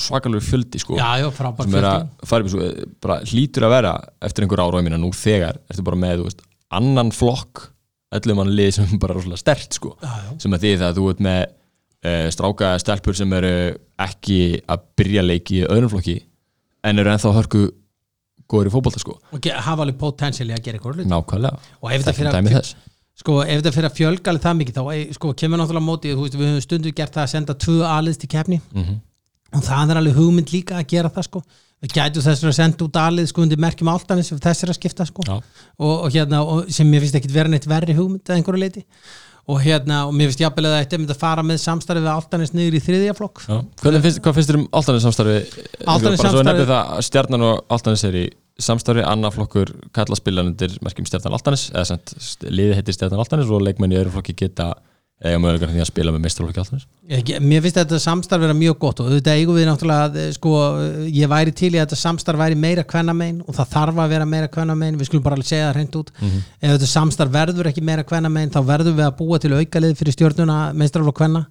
[0.00, 2.68] svakalur fjöldi sko já, já, er upp í svo,
[3.02, 3.92] bara hlýtur að vera
[4.24, 6.44] eftir einhver ára á minna nú þegar ertu bara með, þú veist,
[6.78, 7.66] annan flokk
[8.16, 11.00] öllum mann lið sem er bara rosalega stert sko, já, sem að því það að
[11.00, 13.52] þú ert með uh, stráka stelpur sem eru
[14.06, 14.40] ekki
[14.70, 16.16] að byrja leiki í öðrum flokki
[16.88, 17.66] en eru ennþá hörku
[18.50, 21.68] góður í fótbolta sko, og hafa alveg potensiali að gera eitthvað nákvæmlega.
[21.84, 22.72] Og ef þetta fyrir að
[23.20, 25.90] sko ef þetta fyrir að fjölga alveg það mikið þá eh, sko, kemur náttúrulega á
[25.90, 28.60] móti þú veist, við höfum stundu gert það að senda tvö aliðs til keppni.
[28.72, 28.98] Mm
[29.56, 31.42] og það er alveg hugmynd líka að gera það sko.
[31.80, 34.76] Við gætu þessar að senda út alið sko undir merkjum áltanis ef þess er að
[34.76, 35.24] skipta sko.
[35.32, 38.84] Og, og hérna, og sem mér finnst ekki vera neitt verri hugmynd að einhverju leiti
[39.50, 42.52] og hérna, og mér finnst jafnvel að þetta myndi að fara með samstarfið við áltanis
[42.54, 43.40] niður í þriðja flokk.
[43.80, 45.38] Hvað finnst þér um Altanis samstarfi
[45.88, 46.44] Álftanes bara svo
[48.64, 51.98] samstarfi- annað flokkur kalla spilan undir merkjum stjarnan Altanis eða
[52.48, 54.72] liði heitir stjarnan Altanis og leikmenn í öðru flokki geta
[55.20, 58.78] eiga mögulegar því að spila með meistarflokki Altanis Ég- Mér finnst þetta samstarf vera mjög
[58.80, 60.52] gott og auðvitað eigum við náttúrulega að, eh, sko,
[61.12, 64.24] ég væri til í að þetta samstarf væri meira kvennamein og það þarf að vera
[64.32, 66.10] meira kvennamein við skulum bara alveg segja það hreint út.
[66.62, 70.16] Ef þetta samstarf verður ekki meira kvennamein þá verðum við að búa til aukalið fyrir
[70.16, 71.46] stjórnuna meistarflokk kvenna.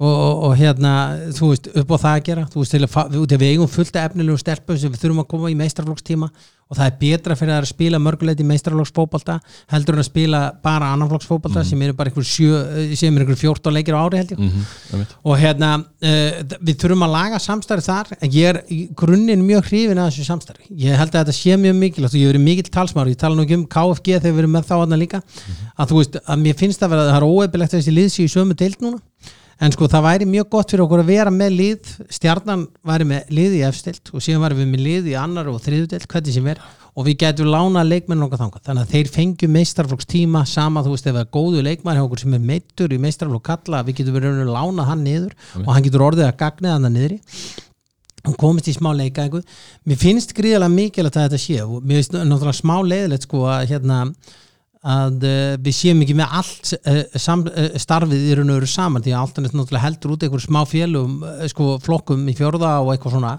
[0.00, 0.92] Og, og, og hérna,
[1.36, 2.72] þú veist, upp á það að gera þú veist,
[3.12, 6.30] við, við eigum fullt af efnilegum stelpum sem við þurfum að koma í meistarflokkstíma
[6.70, 9.40] og það er betra fyrir að spila mörguleiti meistrarflokksfótbolta
[9.72, 13.40] heldur en að spila bara annarflokksfótbolta sem eru bara einhver, sjö, eh, sem eru einhver
[13.40, 14.38] 14 leikir á ári held ég.
[14.38, 15.16] Mhm, einmitt.
[15.24, 19.66] og hérna uh, við þurfum að laga samstarfi þar en ég er í grunninn mjög
[19.66, 20.70] hrifin að þessu samstarfi.
[20.70, 23.34] Ég held að þetta sé mjög mikilvægt og ég hef verið mikill talsmári, ég tala
[23.34, 25.22] nú ekki um KFG þegar við erum með þá aðna líka.
[25.74, 28.26] Að þú veist, að mér finnst það vera það er óeifilegt að þessi lið sé
[28.26, 29.02] í sömu deild núna
[29.60, 31.94] en sko það væri mjög gott fyrir okkur að vera með lið.
[32.16, 35.60] Stjarnan væri með lið í efstild og síðan væri við með lið í annar og
[35.64, 36.62] þriðudeld hvernig sem er.
[36.98, 38.64] Og við getum lána leikmenn okkar þangað.
[38.66, 42.04] Þannig að þeir fengju meistarflokks tíma sama þú veist ef það er góðu leikmann hjá
[42.04, 45.70] okkur sem er meittur í meistarflokk kalla við getum verið að lána hann niður og
[45.70, 47.20] hann getur orðið að gagna hann niðri.
[48.26, 49.46] Hún komist í smá leika einhver.
[49.86, 53.68] mér finnst gríðarlega mikilvægt að þetta sé og mér finnst náttúrulega smá leiðilegt sko að
[53.70, 54.00] hérna
[54.80, 58.70] að uh, við séum ekki með allt uh, sam, uh, starfið í raun og veru
[58.70, 61.18] saman því að Altanes náttúrulega heldur út einhver smá félum
[61.52, 63.34] sko flokkum í fjórða og eitthvað svona.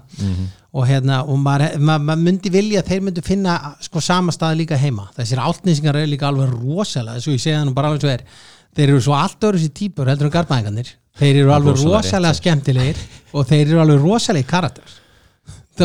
[0.72, 4.62] Og hérna og maður ma, ma myndi vilja að þeir myndi finna sko sama stað
[4.62, 5.10] líka heima.
[5.18, 8.14] Þessir áltnýsingar er líka alveg rosalega þess að ég segja það nú bara alveg svo
[8.14, 8.24] er.
[8.72, 13.00] Þeir eru svo allt öðru sér típur heldur en garbaðingarnir þeir eru alveg rosalega skemmtilegir
[13.36, 14.84] og þeir eru alveg rosalega karakter.
[14.86, 15.01] er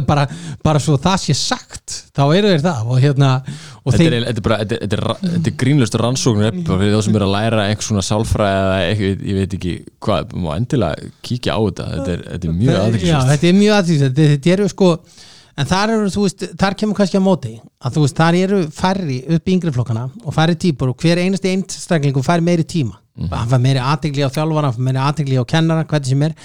[0.07, 0.25] bara,
[0.65, 4.41] bara svo það sé sagt þá eru þeir það og hérna og Þetta er, þetta
[4.41, 6.65] er, bara, þetta, er, þetta er grínlustu rannsóknur mm.
[6.67, 10.35] fyrir þá sem eru að læra einhvers svona sálfræði eða eitthvað, ég veit ekki hvað,
[10.35, 13.79] má endilega kíkja á þetta þetta er, þetta er mjög Já, aðeinsvægt þetta er mjög
[13.79, 14.91] aðeins þetta, eru sko
[15.57, 18.61] en þar eru, þú veist, þar kemur kannski á móti að þú veist, þar eru
[18.73, 22.99] færri upp í yngri flokkana og færri típur og hver einasti einstaklingu fær meiri tíma.
[23.31, 26.35] Hann fær meiri aðtegli á þjálfara, hann fær meiri aðtegli á kennara, hvernig sem er.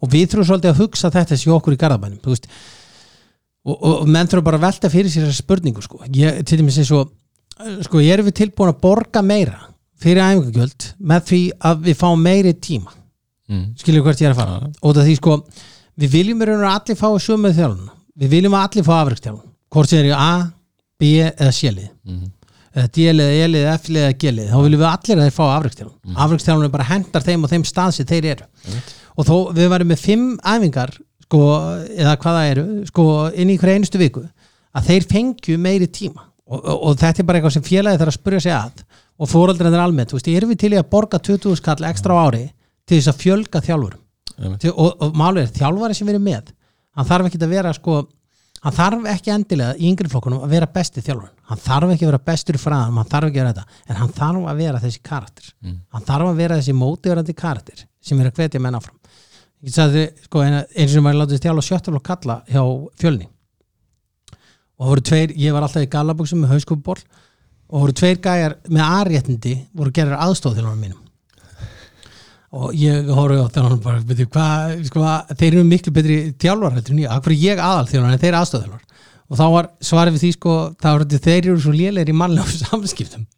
[0.00, 2.46] Og við þurfum svolítið að hugsa þetta sér okkur í garðabænum þú veist
[3.66, 6.78] og, og, menn þurfum bara að velta fyrir sér þessa spurningu sko, ég, til dæmis
[6.80, 7.10] eins og
[7.84, 9.58] sko, ég er við tilbúin að borga meira
[10.00, 12.96] fyrir æfingagjöld með því að við fáum meiri tíma?
[13.50, 13.72] Mm.
[13.80, 14.68] skilur hvert ég er að fara?
[14.86, 15.36] Og það því sko,
[15.98, 17.88] við viljum og allir fá sömu þjálfun.
[18.20, 20.50] Við viljum að allir fá afrækstjálfun hvort sem er í A,
[21.00, 22.30] B eða C-lið Mhm.
[22.74, 26.16] eða D-lið, E-lið, F-lið eða G-lið þá viljum við allir að þeir fá afrækstjálfun mm.
[26.24, 28.46] afrækstjálfun er bara hendar þeim og þeim stað sem þeir eru.
[29.16, 30.92] Og þó við varum með fimm æfingar
[31.30, 31.40] sko,
[31.94, 33.06] eða hvað það eru sko,
[33.38, 34.26] inn í hverja einustu viku
[34.74, 36.26] að þeir fengju meiri tíma.
[36.50, 38.84] Og, og, og þetta er bara eitthvað sem félagi þarf að spurja sig að.
[39.20, 42.16] Og fóraldræðin er almennt, þú veist, erum við til í að borga 20 skall ekstra
[42.16, 42.46] á ári
[42.88, 44.00] til þess að fjölga þjálfurum?
[44.40, 44.62] Einmitt.
[44.64, 46.50] Til- og, og málið er þjálfari sem erum með
[46.96, 47.98] hann þarf ekki að vera sko
[48.60, 52.10] hann þarf ekki endilega í yngri flokkunum að vera besti þjálfur hann þarf ekki að
[52.12, 54.82] vera bestur í fræðanum hann þarf ekki að vera þetta, en hann þarf að vera
[54.84, 55.52] þessi karakter.
[55.64, 55.76] Mm.
[55.94, 58.99] hann þarf að vera þessi mótiverandi karakter sem er að hvetja menn áfram
[59.66, 62.62] ég sagði sko eins og maður látið þjálfa sjöttaflokk kalla hjá
[63.00, 63.28] fjölni.
[64.80, 66.96] Og það voru tveir, ég var alltaf í gallabuxum með hauskúpból
[67.70, 71.02] og voru tveir gæjar með aðréttindi voru gerir aðstóð þjálfarum mínum.
[72.50, 75.04] Og ég horfði á þjálfarum bara betur, hvað, sko,
[75.36, 78.64] þeir eru miklu betri þjálfar en ég, af hverju ég aðal þjálfar en þeir aðstóð
[78.64, 78.86] þjálfar
[79.30, 82.56] og þá var svarið við því sko, það var þeir eru svo lélegir í mannlegum
[82.64, 83.28] samskiptum.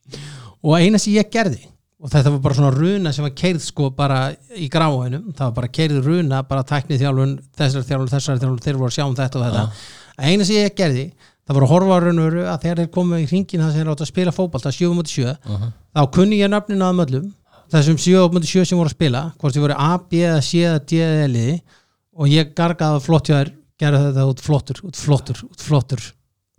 [0.63, 1.67] Og eina sem ég gerði
[2.03, 4.23] og þetta var bara svona runa sem var keirð sko bara
[4.59, 8.81] í gráinum, það var bara keirð runa bara tæknið þjálfun, þessar þjálfun, þessar þjálfun þeir
[8.81, 9.85] voru að sjá um þetta og þetta.
[10.23, 11.05] Eina sem ég gerði,
[11.47, 13.93] það var að horfa á raunveru að þegar þeir komu í hringin það sem þeir
[13.93, 17.31] áttu að spila fótbolta 7 mútið 7 þá kunni ég nöfnina að möllum
[17.73, 21.03] þessum 7 mútið 7 sem voru að spila hvort þið voru A, B, C D
[21.07, 21.57] eða liði
[22.19, 26.03] og ég gargaði flott hjá þér gerði þetta út flottur, út flottur, út flottur.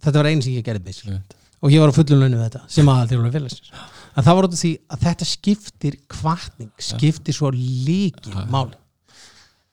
[0.03, 1.19] Þetta var einu sem ég gerði
[1.63, 3.71] og ég var á við þetta sem aðalþjóðlega félagsins
[4.13, 8.77] en það var út af því að þetta skiptir kvartning, skiptir svo líki máli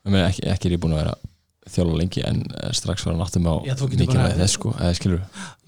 [0.09, 1.19] meina, ekki, ekki er ég búin að vera
[1.71, 4.95] þjálfa lengi en eh, strax var hann á þú getur mikilvægi bara- þess sko, eða
[4.97, 5.21] skilur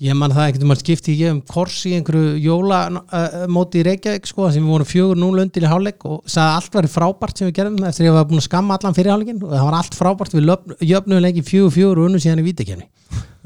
[0.03, 4.27] ég man það ekkert um að skipti ég um kors í einhverju jólamóti í Reykjavík
[4.31, 7.39] sko, sem við vorum fjögur núl undir í hálfleik og sagði að allt var frábært
[7.39, 9.69] sem við gerðum eftir að ég var búin að skamma allan fyrir hálfleikin og það
[9.69, 10.35] var allt frábært.
[10.35, 12.89] Við jöfnum leiki fjögur fjögur og unnum síðan í vítekefni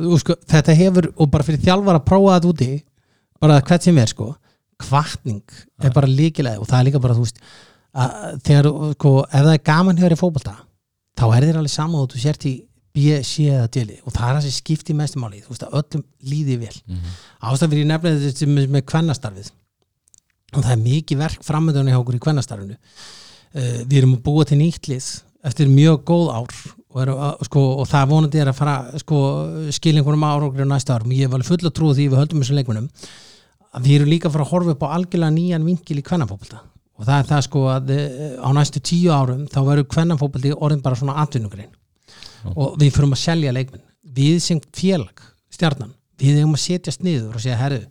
[0.06, 2.70] og sko, þetta hefur, og bara fyrir þjálfar að prófa þetta úti
[3.42, 4.30] bara hvert sem er sko
[4.82, 5.42] kvartning
[5.82, 7.42] er bara líkilega og það er líka bara þú veist
[7.96, 10.56] að þegar, sko, ef það er gaman hjá þér í fótbolta
[11.16, 12.54] þá er þér alveg saman og þú sért í
[12.96, 15.76] B, C eða D lið og það er það sem skiptir mestumáli þú veist að
[15.80, 16.76] öllum líði vel.
[16.86, 17.14] Mm -hmm.
[17.50, 19.50] ástæð fyrir ég nefnilega þetta með, með kvennastarfið
[20.54, 22.76] og það er mikið verk framöndunni hjá okkur í kvennastarfinu.
[23.56, 25.06] Uh, við erum að búa til nýtt lið
[25.44, 26.52] eftir mjög góð ár
[26.88, 29.16] og, er, að, sko, og það vonandi er að fara sko,
[29.70, 31.12] skilja einhverjum ára á næsta árum.
[31.12, 32.88] Ég hef alveg fulla trú því við höldum þessum leikmunum
[33.76, 36.62] að við erum líka að fara að horfa upp á algjörlega nýjan vinkil í kvennafókbalta
[36.96, 40.80] og það er það sko að eh, á næstu tíu árum þá verður kvennafókbalti orðin
[40.84, 41.72] bara svona atvinnugrein.
[42.56, 43.82] Og við fyrum að selja leikmenn.
[44.16, 45.20] Við sem félag,
[45.52, 47.82] stjarnan við hefum að setjast niður og segja herru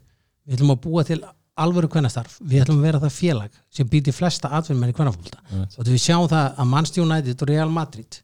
[0.46, 1.20] við ætlum að búa til
[1.56, 2.40] alvöru kvennastarf.
[2.42, 5.76] Við ætlum að vera það félag sem býr til flesta atvinnmenn í kvennafólta Right.
[5.78, 8.18] og við sjáum það að Manchester United og Real Madrid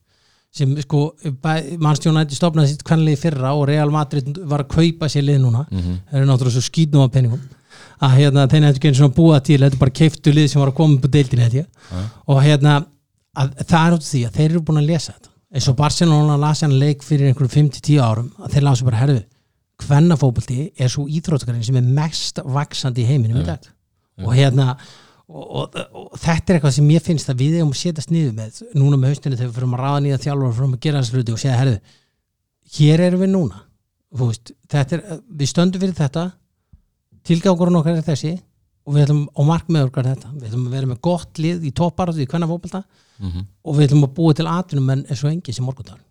[0.51, 1.01] sem sko
[1.79, 5.65] mannstjónætti stopnaði sitt kvennlegi fyrra og Real Madrid var að kaupa sér lið núna.
[5.71, 5.97] Mhm.
[6.11, 7.41] það eru náttúrulega svo skýtnum af penningum
[8.01, 10.61] að hérna þeir nefndu ekki einu svona búa til þetta er bara keiftu lið sem
[10.61, 11.67] var að koma upp á deildin held ég.
[11.91, 12.03] Ja.
[12.27, 12.85] og hérna
[13.37, 15.29] að, það er út af því að þeir eru búin að lesa þetta.
[15.51, 19.23] Eins og Barcelona lasi hann leik fyrir einhverjum 5-10 árum að þeir lasi bara herðu
[19.81, 23.63] hvennafóbaldi er svo íþróttakarinn sem er mest vaksandi í heiminum í dag.
[24.21, 24.75] Og hérna
[25.31, 28.33] og, og, og þetta er eitthvað sem ég finnst að við eigum að setjast niður
[28.37, 28.61] með.
[28.75, 31.35] Núna með haustinu þegar við fyrir að ráða nýja þjálfur fyrir að gera þessu hluti
[31.35, 31.79] og segja herðu
[32.77, 33.61] hér erum við núna.
[34.21, 35.03] Veist, er,
[35.39, 36.25] við stöndum fyrir þetta.
[37.27, 38.33] Tilgangurinn okkar er þessi
[38.81, 40.31] og við ætlum á markmið okkar þetta.
[40.35, 42.83] Við ætlum að vera með gott lið í topparatu í hvenna fótbolta
[43.21, 43.43] Mhm.
[43.63, 46.01] og við ætlum að búa til atvinnum en eins og engi sem morgundagur.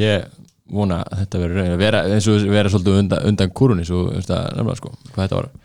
[0.00, 0.24] Ég
[0.72, 4.06] vona að þetta verður að vera vera svolítið undan, undan kúrunni svo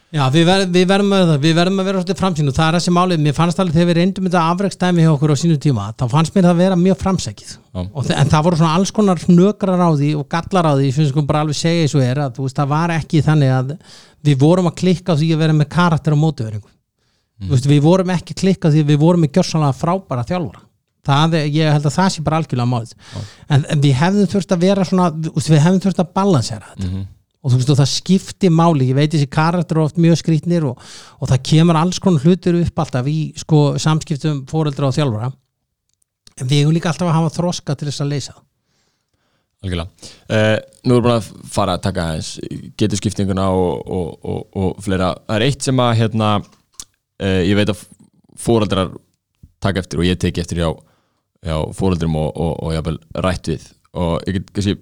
[0.07, 2.75] Já, við, ver, við, verðum að, við verðum að vera svolítið framsýn og það er
[2.77, 5.87] þessi málið, mér fannst alveg þegar við reyndum þetta afrekstæmi hjá okkur á sínu tíma
[5.99, 7.49] þá fannst mér það að vera mjög framsækið.
[7.75, 11.11] Þe- en það voru svona alls konar hnökrar á því og gallar á því, finnst
[11.11, 13.73] sko bara alveg segja eins og er að þú veist, það var ekki þannig að
[14.23, 17.51] við vorum að klikka á því að vera með karakter og mótiveringu mm.
[17.51, 20.63] veist, við vorum ekki klikka því við vorum með gjörsanlega frábæra þjálfara.
[21.07, 22.95] Það, ég held að það sé bara algjörlega málið.
[23.47, 26.87] En, en við hefðum þurft að vera svona við, hefðum þurft að balansera þetta.
[26.89, 27.05] Mhm.
[27.47, 30.81] Og þú veist og það skipti máli ég veit þessi karakter oft mjög skrýtnir og,
[31.21, 35.31] og það kemur alls konar hlutir upp alltaf í sko, samskiptum fóreldra og þjálfara
[36.41, 38.35] en við hefum líka alltaf að hafa þroska til þess að leysa.
[39.65, 40.09] Algjörlega.
[40.29, 42.33] Uh, nú erum við búin að fara að taka aðeins
[42.77, 45.13] getur skiptinguna og, og, og, fleira.
[45.25, 46.33] Það er eitt sem að hérna,
[47.23, 47.81] uh, ég veit að
[48.37, 48.93] fóreldrar
[49.63, 50.69] taka eftir og ég teki eftir hjá,
[51.47, 53.65] hjá fóreldrum og, og jafnvel rætt við
[53.97, 54.75] og ég get kannski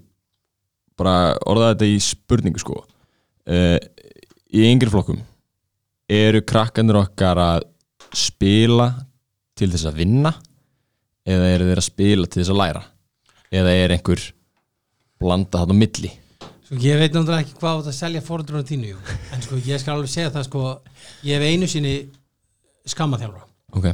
[0.99, 2.79] bara orðað þetta í spurningu sko.
[3.45, 3.77] Uh,
[4.55, 5.19] í yngri flokkum
[6.09, 7.65] eru krakkandur okkar að
[8.15, 8.87] spila
[9.57, 10.31] til þess að vinna
[11.25, 12.83] eða eru þeir að spila til þess að læra?
[13.55, 14.21] Eða er einhver
[15.21, 16.11] blanda þarna á milli?
[16.65, 18.93] Sko, ég veit náttúrulega ekki hvað á þetta að selja fóreldrunum þínu
[19.35, 20.61] en sko, ég skal alveg segja það sko,
[21.27, 21.91] ég hef einu sinni
[22.89, 23.45] skamma þjálfara
[23.77, 23.85] ok,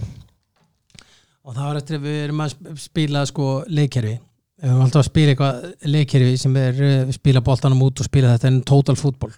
[1.44, 4.14] og það var eftir að við erum að sp- spila sko leikkerfi
[4.62, 8.36] við erum alltaf að spila eitthvað leikkerfi sem er uh, spila boltanum út og spila
[8.36, 9.34] þetta en total fútból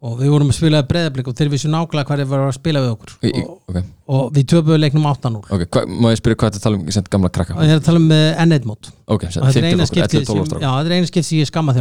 [0.00, 2.80] og við vorum að spila breyðablik og þeir vissu nákvæmlega hvað þeir voru að spila
[2.80, 3.10] við okkur.
[3.28, 3.80] Í- og, ok,
[4.16, 6.86] og við töpuðu leiknum 8-0 ok, hva, má ég spyrja hvað þetta tala um?
[6.96, 7.58] Sem gamla krakka.
[7.60, 8.88] Ég er að tala um uh, N1 mót.
[9.04, 11.76] Ok, og þetta er eina 50 flokkur, skipti 11, 12 sem, skipti sem ég skamma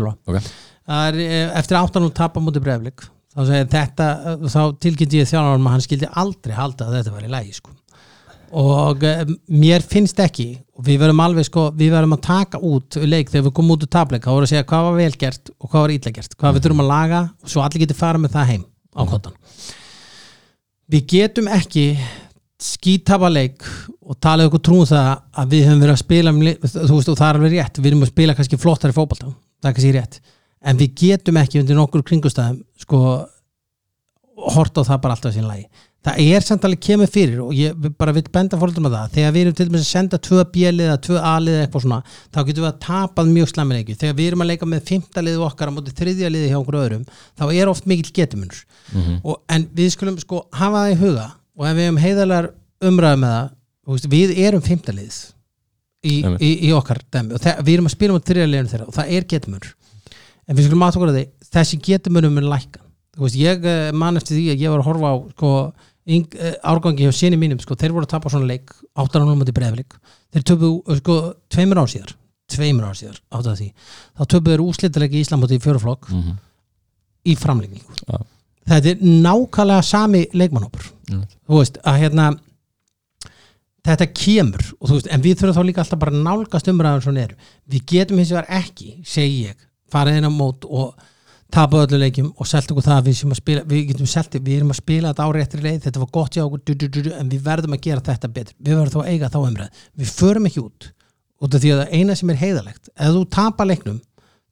[0.90, 3.06] það er eh, eftir 8-0 tapa mútið breyðablik
[3.36, 7.32] þá eh, þá tilkynnti ég þjálfarum að hann skildi aldrei halda að þetta var í
[7.34, 7.76] lægi sko.
[8.56, 12.98] Og uh, mér finnst ekki og við verðum alveg sko, við verðum að taka út
[13.04, 15.52] leik þegar við komum út úr tapleik þá voru að segja hvað var vel gert
[15.58, 18.22] og hvað var illa gert hvað við þurfum að laga og svo allir getur fara
[18.22, 19.38] með það heim á kottan
[20.90, 21.86] við getum ekki
[22.60, 23.64] skítapa leik
[24.04, 27.20] og tala ykkur trúum það að við höfum verið að spila um þú veist og
[27.20, 29.30] það er alveg rétt, við erum að spila kannski flottari fótbolta,
[29.62, 30.20] það er kannski rétt
[30.60, 33.04] en við getum ekki undir nokkur kringustæðum sko
[34.56, 35.68] horta á það bara alltaf sín lagi
[36.08, 39.10] það er samt alveg kemur fyrir og ég bara vil benda fórhaldum að það.
[39.18, 42.00] Þegar við erum til dæmis að senda tvö bjelið eða tvö alið eða eitthvað svona
[42.08, 45.24] þá getum við að tapað mjög slæmið ekki þegar við erum að leika með fymta
[45.26, 48.62] liðið okkar á móti þriðja liðið hjá okkur öðrum þá er oft mikill getumunur
[49.24, 51.28] og, en við skulum sko hafa það í huga
[51.60, 52.50] og ef við hefum heiðalar
[52.90, 55.20] umræðu með það við erum fymta liðið
[56.08, 58.88] í, í, í okkar dæmi og þe- við erum að spila með þriðja liðinu þeirra
[58.88, 59.74] og það er getumunur
[60.48, 61.12] en við skulum aðtökur
[63.26, 65.52] veist, ég eh, man eftir því að ég var að horfa á sko,
[66.10, 69.58] eh, árgangi hjá sinni mínum sko, þeir voru að tapa svona leik 8 0 mútið
[69.60, 69.98] breyðleik
[70.34, 71.20] þeir töpu sko,
[71.52, 72.16] tveimur ár síðar
[72.50, 73.68] tveimur ár síðar átt að því.
[74.18, 76.38] Þá töpu þeir úslitaðleik í Íslamóti í fjóruflokk mm
[77.28, 77.96] í framlengingu.
[78.08, 78.20] Já.
[78.70, 80.86] þetta er nákvæmlega sami leikmannhópur.
[81.10, 81.24] Mm.
[81.50, 82.26] þú veist að hérna
[83.88, 87.24] þetta kemur og þú veist, en við þurfum þá líka alltaf bara nálgast umræðan svona
[87.26, 87.34] er.
[87.66, 90.94] Við getum hins vegar ekki, segi ég farið inn á mót og
[91.54, 94.60] tapa öllu leikjum og selt okkur það að við, að spila, við getum selt, við
[94.60, 97.10] erum að spila þetta á réttri leið þetta var gott hjá okkur, du, du, du,
[97.18, 100.14] en við verðum að gera þetta betur, við verðum þá að eiga þá umræð við
[100.20, 100.92] förum ekki út
[101.40, 104.00] út af því að eina sem er heiðalegt, ef þú tapa leiknum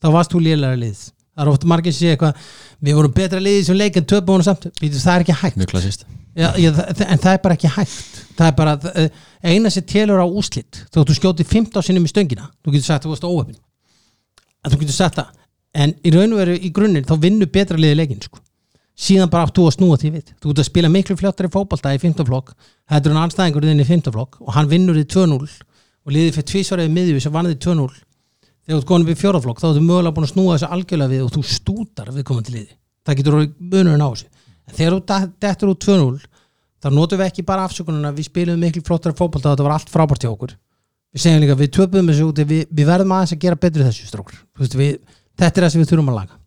[0.01, 1.07] þá varst þú lélæra lið.
[1.37, 2.45] Það er oft margir sem segja eitthvað
[2.87, 4.69] við vorum betra liðið sem leik en töpum honum samt.
[4.79, 6.05] Það er ekki hægt.
[6.37, 8.23] Já, já, en það er bara ekki hægt.
[8.37, 12.11] Það er bara, það, eina sem telur á úslit þú þú skjótið 15 sinnum í
[12.11, 15.33] stöngina þú getur sagt að þú varst óöfin en þú getur sagt það
[15.77, 18.41] en í raun og veru í grunninn þá vinnur betra liðið leikin sko.
[18.97, 20.29] síðan bara átt þú að snúa því við.
[20.41, 22.55] Þú getur að spila miklu fljóttari fótbolta í 15 flokk.
[22.89, 26.47] Er hann anstæðingur þinn í 15 flokk og hann vinnur í 2-0 og liðið fyrir
[26.49, 30.15] tvísvarið miðju sem vann því 2-0 þegar þú ert konum við fjóraflokk þá ertu mögulega
[30.15, 32.73] búin að snúa þessu algjörlega við og þú stútar við komandi liði.
[33.05, 34.27] Það getur munurinn á þessu.
[34.67, 36.25] En þegar þú dettur úr 2-0
[36.83, 40.25] þá notum við ekki bara afsökununa við spilum miklu flottara fótbolta þetta var allt frábært
[40.25, 40.57] hjá okkur.
[41.15, 44.09] Við segjum líka, við töpum þessu út við, við verðum aðeins að gera betri þessu
[44.09, 44.41] strókur
[44.75, 44.97] við,
[45.37, 46.41] þetta er það sem við þurfum að laga.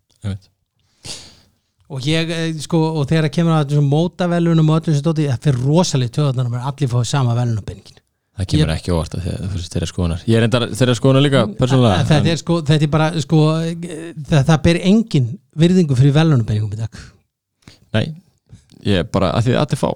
[1.91, 5.49] Og ég, eh, sko, og þegar það kemur að mótavelunum og öllu þessu dóti, það
[5.49, 8.01] fyrir rosalega töðunar að allir fá sama velunabenningin
[8.41, 9.27] það kemur ekki óvart að
[9.69, 10.23] þeirra skoðunar.
[10.29, 13.41] Ég er enda þeirra skoðunar líka persónulega þetta er sko, þetta er bara sko,
[14.31, 15.29] það, það ber engin
[15.61, 17.03] virðingu fyrir velunabenningum í dag.
[17.97, 18.05] Nei,
[18.87, 19.91] ég er bara að því að allir fá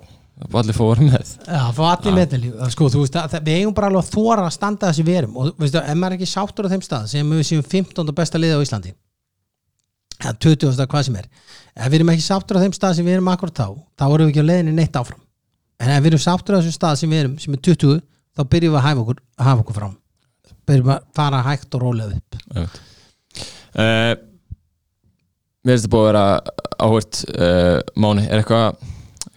[0.60, 1.32] allir fá að vera með.
[1.46, 2.16] Já, fá allir Já.
[2.18, 5.36] medalju sko, veist, að, það- við eigum bara alveg að þóra að standa þessi verum.
[5.38, 8.12] Og veistu, ef maður er ekki sáttur á þeim stað sem við séum 15.
[8.18, 8.94] besta liða á Íslandi.
[10.24, 10.86] Eða 20.
[10.90, 11.28] hvað sem er.
[11.76, 13.66] Ef við erum ekki sáttur á þeim stað sem við erum akkurat þá
[13.98, 15.20] þá erum við ekki á leiðinni neitt áfram.
[15.82, 18.00] En ef við erum sáttur á þessum stað sem við erum sem er 20,
[18.34, 19.96] þá byrjum við að hafa okkur, að hafa okkur fram.
[20.66, 22.38] Byrjum að fara hægt og rólega upp.
[23.74, 24.14] Uh,
[25.66, 26.26] mér finnst þetta búið að vera
[26.86, 28.78] áhvert uh, Máni, er eitthvað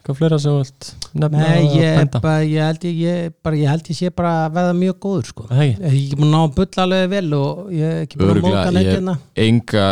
[0.07, 0.89] eitthvað fleira sem þú vilt
[1.19, 4.31] nefna Nei, og ég, bara, ég, held ég, ég, bara, ég held ég sé bara
[4.45, 5.47] að veða mjög góður sko.
[5.49, 8.21] Það ég er ekki búin að ná að bulla alveg vel og ég er ekki
[8.21, 9.15] búin að móka hérna
[9.47, 9.87] enga,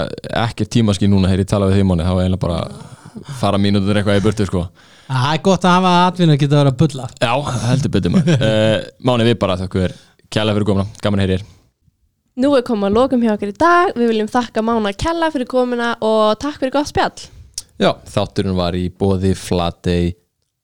[0.45, 3.99] ekki tímaski núna þegar ég tala við því Máni, þá er eiginlega bara fara mínútur
[3.99, 4.63] eitthvað í burtu sko.
[5.05, 7.09] Það er gott að hafa atvinna að geta að vera að bulla.
[7.19, 7.33] Já,
[7.67, 8.41] heldur betur maður.
[8.47, 9.99] Uh, Máni, við bara þakku þér
[10.31, 11.53] kjærlega fyrir komuna, gaman að heyri þér.
[12.43, 13.95] Nú er komið að lokum hjá okkur í dag.
[13.95, 17.29] Við viljum þakka Mána Kella fyrir komuna og takk fyrir gott spjall
[17.75, 20.13] Já, þátturinn var í bóði Flatey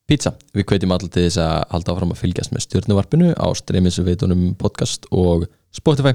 [0.08, 0.32] Pizza.
[0.56, 5.04] Við hvetjum allir til þess að halda áfram að fylgjast með stjórnuvarpinu á streymisveitunum podcast
[5.12, 5.44] og
[5.76, 6.14] Spotify.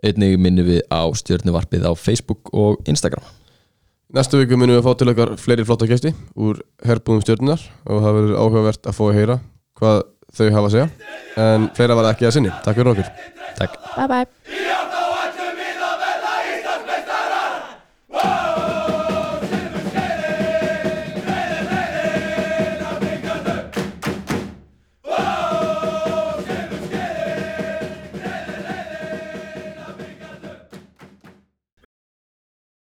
[0.00, 3.24] Einnig minnum við á stjórnuvarpið á Facebook og Instagram.
[4.16, 8.00] Næstu viku munum við að fá til okkar fleiri flotta gæsti úr herbúðum stjórnunar og
[8.02, 9.38] það verður áhugavert að fá að heyra
[9.78, 10.88] hvað þau hafa að segja
[11.44, 12.56] en fleira var ekki að sinni.
[12.64, 13.14] Takk fyrir okkur.
[13.60, 13.78] Takk.
[13.94, 15.09] Bye bye